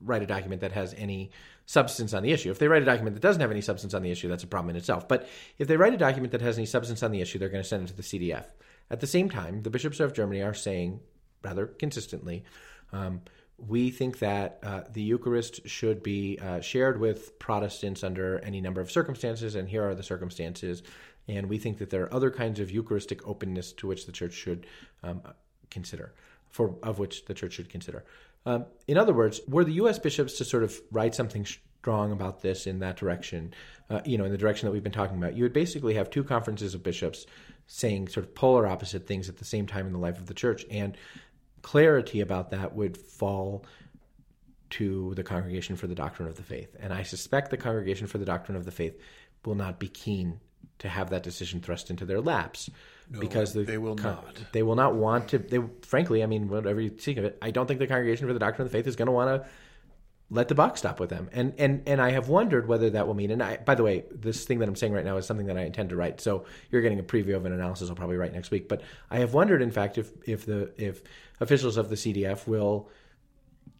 [0.00, 1.30] write a document that has any
[1.66, 4.02] substance on the issue, if they write a document that doesn't have any substance on
[4.02, 5.06] the issue, that's a problem in itself.
[5.06, 5.28] But
[5.58, 7.68] if they write a document that has any substance on the issue, they're going to
[7.68, 8.46] send it to the CDF.
[8.92, 11.00] At the same time, the bishops of Germany are saying
[11.42, 12.44] rather consistently.
[12.92, 13.22] Um,
[13.56, 18.82] we think that uh, the Eucharist should be uh, shared with Protestants under any number
[18.82, 20.82] of circumstances, and here are the circumstances.
[21.26, 24.34] And we think that there are other kinds of Eucharistic openness to which the Church
[24.34, 24.66] should
[25.02, 25.22] um,
[25.70, 26.12] consider,
[26.50, 28.04] for of which the Church should consider.
[28.44, 29.98] Um, in other words, were the U.S.
[29.98, 31.46] bishops to sort of write something
[31.82, 33.54] strong about this in that direction,
[33.90, 36.10] uh, you know, in the direction that we've been talking about, you would basically have
[36.10, 37.26] two conferences of bishops
[37.66, 40.34] saying sort of polar opposite things at the same time in the life of the
[40.34, 40.96] Church, and
[41.62, 43.64] clarity about that would fall
[44.70, 46.74] to the Congregation for the Doctrine of the Faith.
[46.80, 48.98] And I suspect the Congregation for the Doctrine of the Faith
[49.44, 50.40] will not be keen
[50.78, 52.70] to have that decision thrust into their laps
[53.18, 54.36] because the, they will not.
[54.52, 55.38] They will not want to.
[55.38, 58.32] They frankly, I mean, whatever you think of it, I don't think the Congregation for
[58.32, 59.48] the Doctrine of the Faith is going to want to
[60.32, 61.28] let the buck stop with them.
[61.32, 63.30] And and and I have wondered whether that will mean.
[63.30, 65.58] And I, by the way, this thing that I'm saying right now is something that
[65.58, 66.20] I intend to write.
[66.20, 68.66] So you're getting a preview of an analysis I'll probably write next week.
[68.66, 68.80] But
[69.10, 71.02] I have wondered, in fact, if if the if
[71.38, 72.88] officials of the CDF will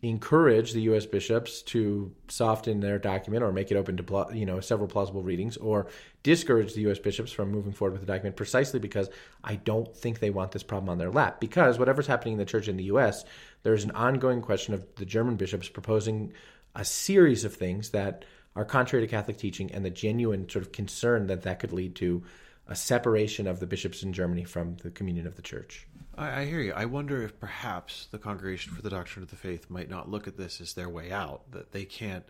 [0.03, 1.07] encourage the U.S.
[1.07, 5.57] bishops to soften their document or make it open to you know several plausible readings,
[5.57, 5.87] or
[6.23, 6.99] discourage the U.S.
[6.99, 9.09] bishops from moving forward with the document precisely because
[9.43, 11.41] I don't think they want this problem on their lap.
[11.41, 13.25] Because whatever's happening in the church in the U.S.,
[13.63, 16.33] there's an ongoing question of the German bishops proposing
[16.75, 20.73] a series of things that are contrary to Catholic teaching, and the genuine sort of
[20.73, 22.23] concern that that could lead to
[22.69, 25.87] a separation of the bishops in Germany from the communion of the church.
[26.17, 26.73] I, I hear you.
[26.73, 30.29] I wonder if perhaps the Congregation for the Doctrine of the Faith might not look
[30.29, 32.25] at this as their way out, that they can't,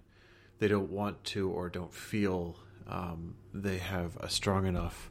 [0.59, 2.57] they don't want to or don't feel
[2.89, 5.11] um, they have a strong enough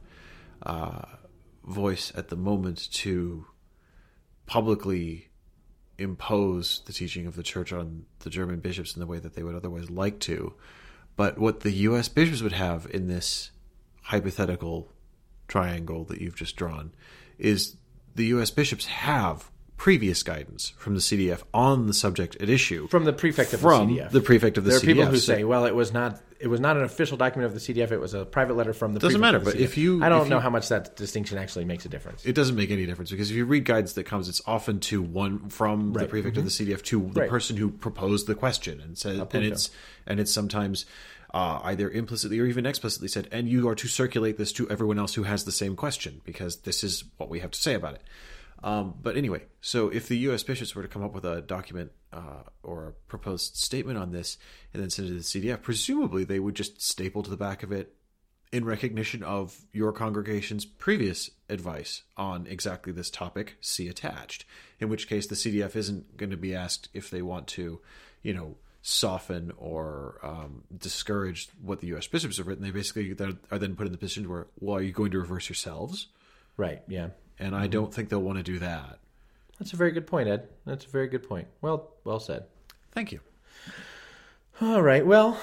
[0.63, 1.01] uh,
[1.65, 3.45] voice at the moment to
[4.45, 5.30] publicly
[6.01, 9.43] impose the teaching of the church on the German bishops in the way that they
[9.43, 10.53] would otherwise like to.
[11.15, 12.07] But what the U.S.
[12.07, 13.51] bishops would have in this
[14.03, 14.89] hypothetical
[15.47, 16.91] triangle that you've just drawn
[17.37, 17.75] is
[18.15, 18.49] the U.S.
[18.51, 19.51] bishops have
[19.82, 23.67] previous guidance from the CDF on the subject at issue from the prefect of the
[23.67, 24.11] CDF.
[24.11, 26.21] the prefect of the there are people who So- say, "Well, it was not.
[26.39, 27.91] It was not an official document of the CDF.
[27.91, 29.77] It was a private letter from the." Doesn't prefect matter, of the but CDF." if
[29.79, 32.23] you- I don't know you- how much that distinction actually makes a difference.
[32.27, 35.01] it doesn't make any difference because if you read guidance that comes, it's often to
[35.01, 36.09] one from the Right.
[36.09, 37.29] prefect of the CDF to the Right.
[37.32, 39.71] person who proposed the question and says, and it's
[40.05, 40.86] and it's sometimes
[41.34, 44.99] uh, either implicitly or even explicitly said, and you are to circulate this to everyone
[44.99, 47.93] else who has the same question because this is what we have to say about
[47.95, 48.01] it.
[48.64, 50.43] Um, but anyway, so if the U.S.
[50.43, 54.38] bishops were to come up with a document uh, or a proposed statement on this
[54.74, 57.64] and then send it to the CDF, presumably they would just staple to the back
[57.64, 57.95] of it
[58.51, 64.45] in recognition of your congregation's previous advice on exactly this topic, see attached.
[64.80, 67.80] In which case, the CDF isn't going to be asked if they want to,
[68.22, 72.07] you know, soften or um, discourage what the U.S.
[72.07, 72.64] bishops have written.
[72.64, 73.12] They basically
[73.51, 76.07] are then put in the position where, well, are you going to reverse yourselves?
[76.57, 76.82] right?
[76.88, 77.09] Yeah.
[77.41, 78.99] And I don't think they'll want to do that.
[79.59, 80.47] That's a very good point, Ed.
[80.65, 81.47] That's a very good point.
[81.61, 82.45] Well, well said.
[82.91, 83.19] Thank you.
[84.61, 85.05] All right.
[85.05, 85.39] Well,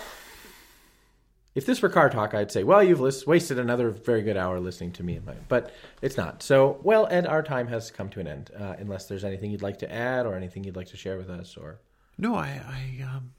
[1.54, 4.60] if this were car talk, I'd say, well, you've lis- wasted another very good hour
[4.60, 5.34] listening to me and my.
[5.48, 5.72] But
[6.02, 6.42] it's not.
[6.42, 8.50] So, well, Ed, our time has come to an end.
[8.56, 11.30] Uh, unless there's anything you'd like to add or anything you'd like to share with
[11.30, 11.80] us, or
[12.16, 13.32] No, I, I, um,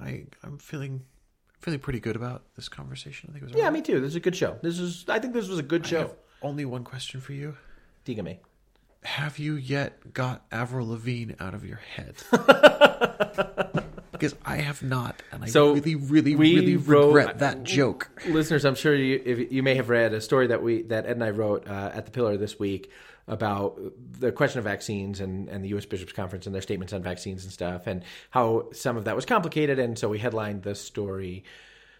[0.00, 1.02] I, I'm feeling,
[1.60, 3.30] feeling pretty good about this conversation.
[3.30, 3.56] I think it was.
[3.60, 4.00] yeah, me too.
[4.00, 4.56] This is a good show.
[4.62, 5.04] This is.
[5.08, 5.98] I think this was a good I show.
[6.00, 7.56] have only one question for you.
[8.06, 8.38] Dígame.
[9.04, 12.14] have you yet got Avril Lavigne out of your head?
[14.12, 18.10] because I have not, and I So, really, really, really wrote- regret that joke.
[18.26, 21.12] listeners, I'm sure you if you may have read a story that we that Ed
[21.12, 22.90] and I wrote uh, at the Pillar this week
[23.26, 23.78] about
[24.18, 25.84] the question of vaccines and, and the U.S.
[25.84, 29.26] Bishops Conference and their statements on vaccines and stuff, and how some of that was
[29.26, 29.78] complicated.
[29.78, 31.44] And so we headlined the story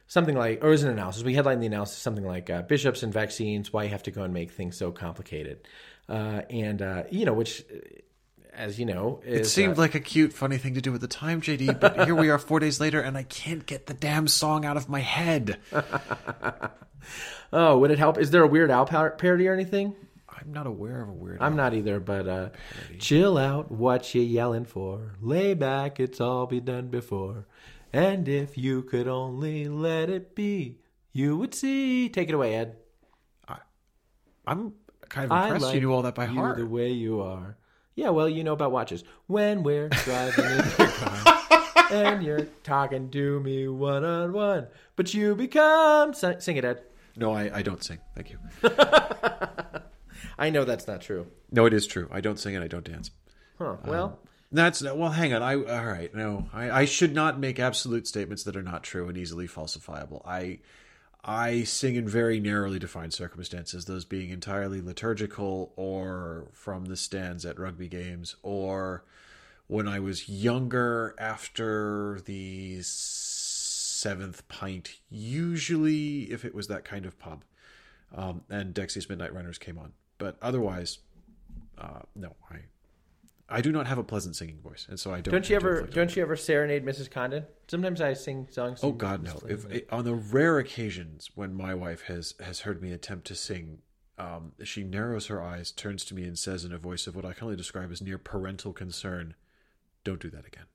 [0.09, 1.23] something like, or it was an analysis.
[1.23, 4.23] We headlined the analysis something like uh, "Bishops and Vaccines: Why You Have to Go
[4.23, 5.69] and Make Things So Complicated,"
[6.09, 7.65] uh, and uh, you know, which,
[8.53, 11.01] as you know, is, It seemed uh, like a cute, funny thing to do at
[11.01, 13.95] the time, JD, but here we are four days later, and I can't get the
[13.95, 15.59] damn song out of my head.
[17.53, 18.19] oh, would it help?
[18.19, 19.95] Is there a Weird Al par- parody or anything?
[20.41, 21.39] I'm not aware of a weird.
[21.41, 22.49] I'm not either, but uh,
[22.99, 25.15] chill out, what you yelling for?
[25.21, 27.47] Lay back, it's all been done before.
[27.93, 30.79] And if you could only let it be,
[31.13, 32.09] you would see.
[32.09, 32.77] Take it away, Ed.
[34.49, 34.73] I'm
[35.11, 36.57] kind of impressed like you knew all that by you heart.
[36.57, 37.59] the way you are.
[37.95, 39.05] Yeah, well, you know about watches.
[39.27, 41.39] When we're driving in your car
[41.91, 46.83] and you're talking to me one on one, but you become sing, sing it, Ed.
[47.17, 47.99] No, I, I don't sing.
[48.15, 48.39] Thank you.
[50.39, 51.27] I know that's not true.
[51.51, 52.09] No, it is true.
[52.11, 53.11] I don't sing and I don't dance.
[53.59, 53.77] Huh?
[53.85, 55.11] Well, um, That's well.
[55.11, 55.43] Hang on.
[55.43, 56.15] I all right.
[56.15, 60.27] No, I, I should not make absolute statements that are not true and easily falsifiable.
[60.27, 60.61] I
[61.23, 67.45] I sing in very narrowly defined circumstances, those being entirely liturgical or from the stands
[67.45, 69.05] at rugby games, or
[69.67, 74.99] when I was younger after the seventh pint.
[75.11, 77.45] Usually, if it was that kind of pub,
[78.15, 81.01] um, and Dexys Midnight Runners came on, but otherwise,
[81.77, 82.61] uh, no, I.
[83.51, 85.33] I do not have a pleasant singing voice, and so I don't.
[85.33, 87.11] don't you ever don't you ever serenade Mrs.
[87.11, 87.47] Condon?
[87.67, 88.81] Sometimes I sing songs.
[88.83, 89.41] Oh God, no!
[89.49, 93.79] If on the rare occasions when my wife has has heard me attempt to sing,
[94.19, 97.25] um, she narrows her eyes, turns to me, and says in a voice of what
[97.25, 99.35] I can only describe as near parental concern,
[100.05, 100.67] "Don't do that again."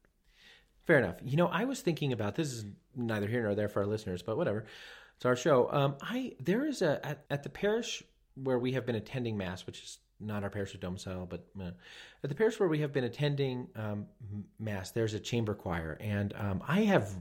[0.86, 1.17] Fair enough.
[1.24, 2.65] You know, I was thinking about this is
[2.95, 4.65] neither here nor there for our listeners, but whatever.
[5.15, 5.71] It's our show.
[5.71, 8.01] Um, I there is a at, at the parish
[8.36, 11.71] where we have been attending mass, which is not our parish of domicile, but uh,
[12.24, 14.05] at the parish where we have been attending um,
[14.59, 17.13] mass, there's a chamber choir, and um, I have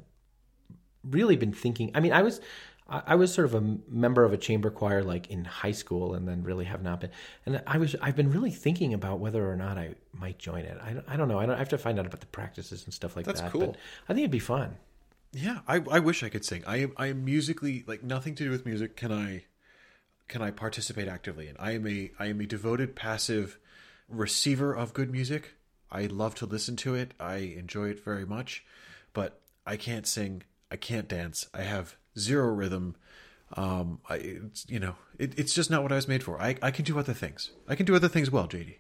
[1.05, 1.91] really been thinking.
[1.95, 2.41] I mean, I was.
[2.89, 6.29] I was sort of a member of a chamber choir like in high school, and
[6.29, 7.11] then really have not been.
[7.47, 10.77] And I was I've been really thinking about whether or not I might join it.
[10.83, 11.39] I don't, I don't know.
[11.39, 13.51] I, don't, I have to find out about the practices and stuff like That's that.
[13.51, 13.69] cool.
[13.69, 13.77] But
[14.09, 14.77] I think it'd be fun.
[15.33, 16.65] Yeah, I, I wish I could sing.
[16.67, 18.97] I am I am musically like nothing to do with music.
[18.97, 19.45] Can I
[20.33, 21.57] can I participate actively in?
[21.59, 23.59] I am a I am a devoted passive
[24.09, 25.57] receiver of good music.
[25.91, 27.13] I love to listen to it.
[27.21, 28.65] I enjoy it very much,
[29.13, 30.43] but I can't sing.
[30.71, 31.47] I can't dance.
[31.53, 32.97] I have zero rhythm.
[33.59, 36.41] Um, I it's, you know it, it's just not what I was made for.
[36.41, 37.51] I I can do other things.
[37.69, 38.77] I can do other things well, JD,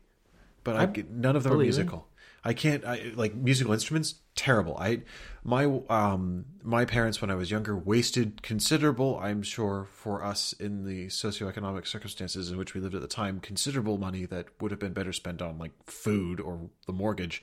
[0.65, 1.65] but I, none of them are it.
[1.65, 2.09] musical.
[2.43, 4.15] I can't I, like musical instruments.
[4.35, 4.77] Terrible.
[4.79, 5.03] I
[5.45, 9.19] my um my parents when I was younger wasted considerable.
[9.23, 13.41] I'm sure for us in the socioeconomic circumstances in which we lived at the time,
[13.41, 17.43] considerable money that would have been better spent on like food or the mortgage.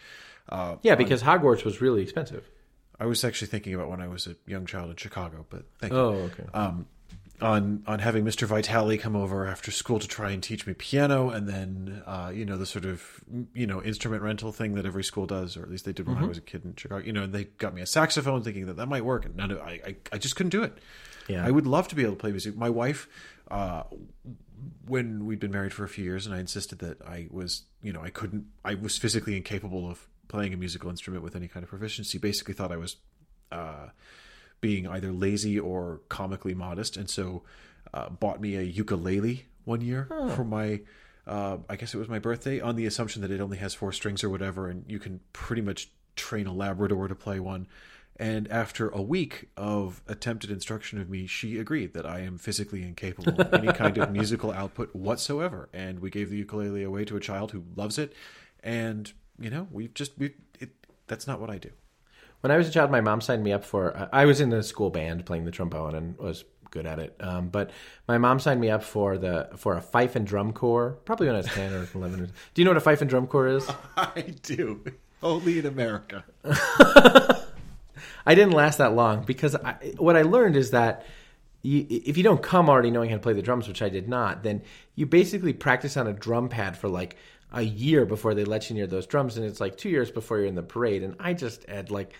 [0.49, 2.49] Uh, Yeah, because Hogwarts was really expensive.
[2.99, 5.93] I was actually thinking about when I was a young child in Chicago, but thank
[5.93, 5.99] you.
[5.99, 6.43] Oh, okay.
[6.53, 6.87] Um,
[7.41, 8.47] on on having Mr.
[8.47, 12.45] Vitale come over after school to try and teach me piano, and then uh, you
[12.45, 13.21] know the sort of
[13.53, 16.17] you know instrument rental thing that every school does, or at least they did when
[16.17, 17.03] I was a kid in Chicago.
[17.05, 19.51] You know, and they got me a saxophone, thinking that that might work, and none
[19.51, 20.77] of, I, I I just couldn't do it.
[21.27, 21.45] Yeah.
[21.45, 22.57] I would love to be able to play music.
[22.57, 23.07] My wife,
[23.51, 23.83] uh,
[24.87, 27.93] when we'd been married for a few years, and I insisted that I was, you
[27.93, 31.63] know, I couldn't, I was physically incapable of playing a musical instrument with any kind
[31.63, 32.17] of proficiency.
[32.17, 32.95] Basically, thought I was
[33.51, 33.89] uh,
[34.61, 37.43] being either lazy or comically modest, and so
[37.93, 40.81] uh, bought me a ukulele one year for my.
[41.27, 43.91] Uh, I guess it was my birthday, on the assumption that it only has four
[43.91, 47.67] strings or whatever, and you can pretty much train a Labrador to play one.
[48.19, 52.83] And after a week of attempted instruction of me, she agreed that I am physically
[52.83, 55.69] incapable of any kind of musical output whatsoever.
[55.71, 58.13] And we gave the ukulele away to a child who loves it.
[58.61, 60.71] And you know, we've just we it.
[61.07, 61.69] That's not what I do.
[62.41, 64.09] When I was a child, my mom signed me up for.
[64.13, 67.15] I was in the school band playing the trombone and was good at it.
[67.19, 67.71] Um, but
[68.07, 70.97] my mom signed me up for the for a fife and drum corps.
[71.05, 72.25] Probably when I was ten or eleven.
[72.53, 73.69] Do you know what a fife and drum corps is?
[73.97, 74.83] I do.
[75.21, 76.23] Only in America.
[78.25, 81.05] I didn't last that long because I, what I learned is that
[81.61, 84.07] you, if you don't come already knowing how to play the drums, which I did
[84.07, 84.61] not, then
[84.95, 87.17] you basically practice on a drum pad for like
[87.51, 90.37] a year before they let you near those drums, and it's like two years before
[90.37, 91.03] you're in the parade.
[91.03, 92.13] And I just had like,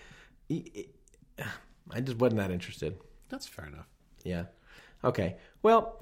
[0.50, 2.98] I just wasn't that interested.
[3.28, 3.86] That's fair enough.
[4.24, 4.44] Yeah.
[5.04, 5.36] Okay.
[5.62, 5.98] Well,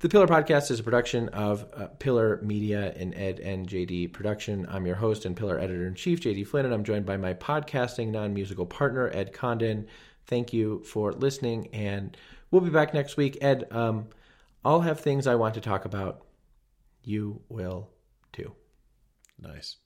[0.00, 4.66] the Pillar Podcast is a production of uh, Pillar Media and Ed and JD Production.
[4.68, 7.34] I'm your host and Pillar Editor in Chief, JD Flynn, and I'm joined by my
[7.34, 9.86] podcasting non musical partner, Ed Condon.
[10.26, 12.16] Thank you for listening, and
[12.50, 13.38] we'll be back next week.
[13.40, 14.08] Ed, um,
[14.64, 16.22] I'll have things I want to talk about.
[17.02, 17.90] You will
[18.32, 18.54] too.
[19.38, 19.76] Nice.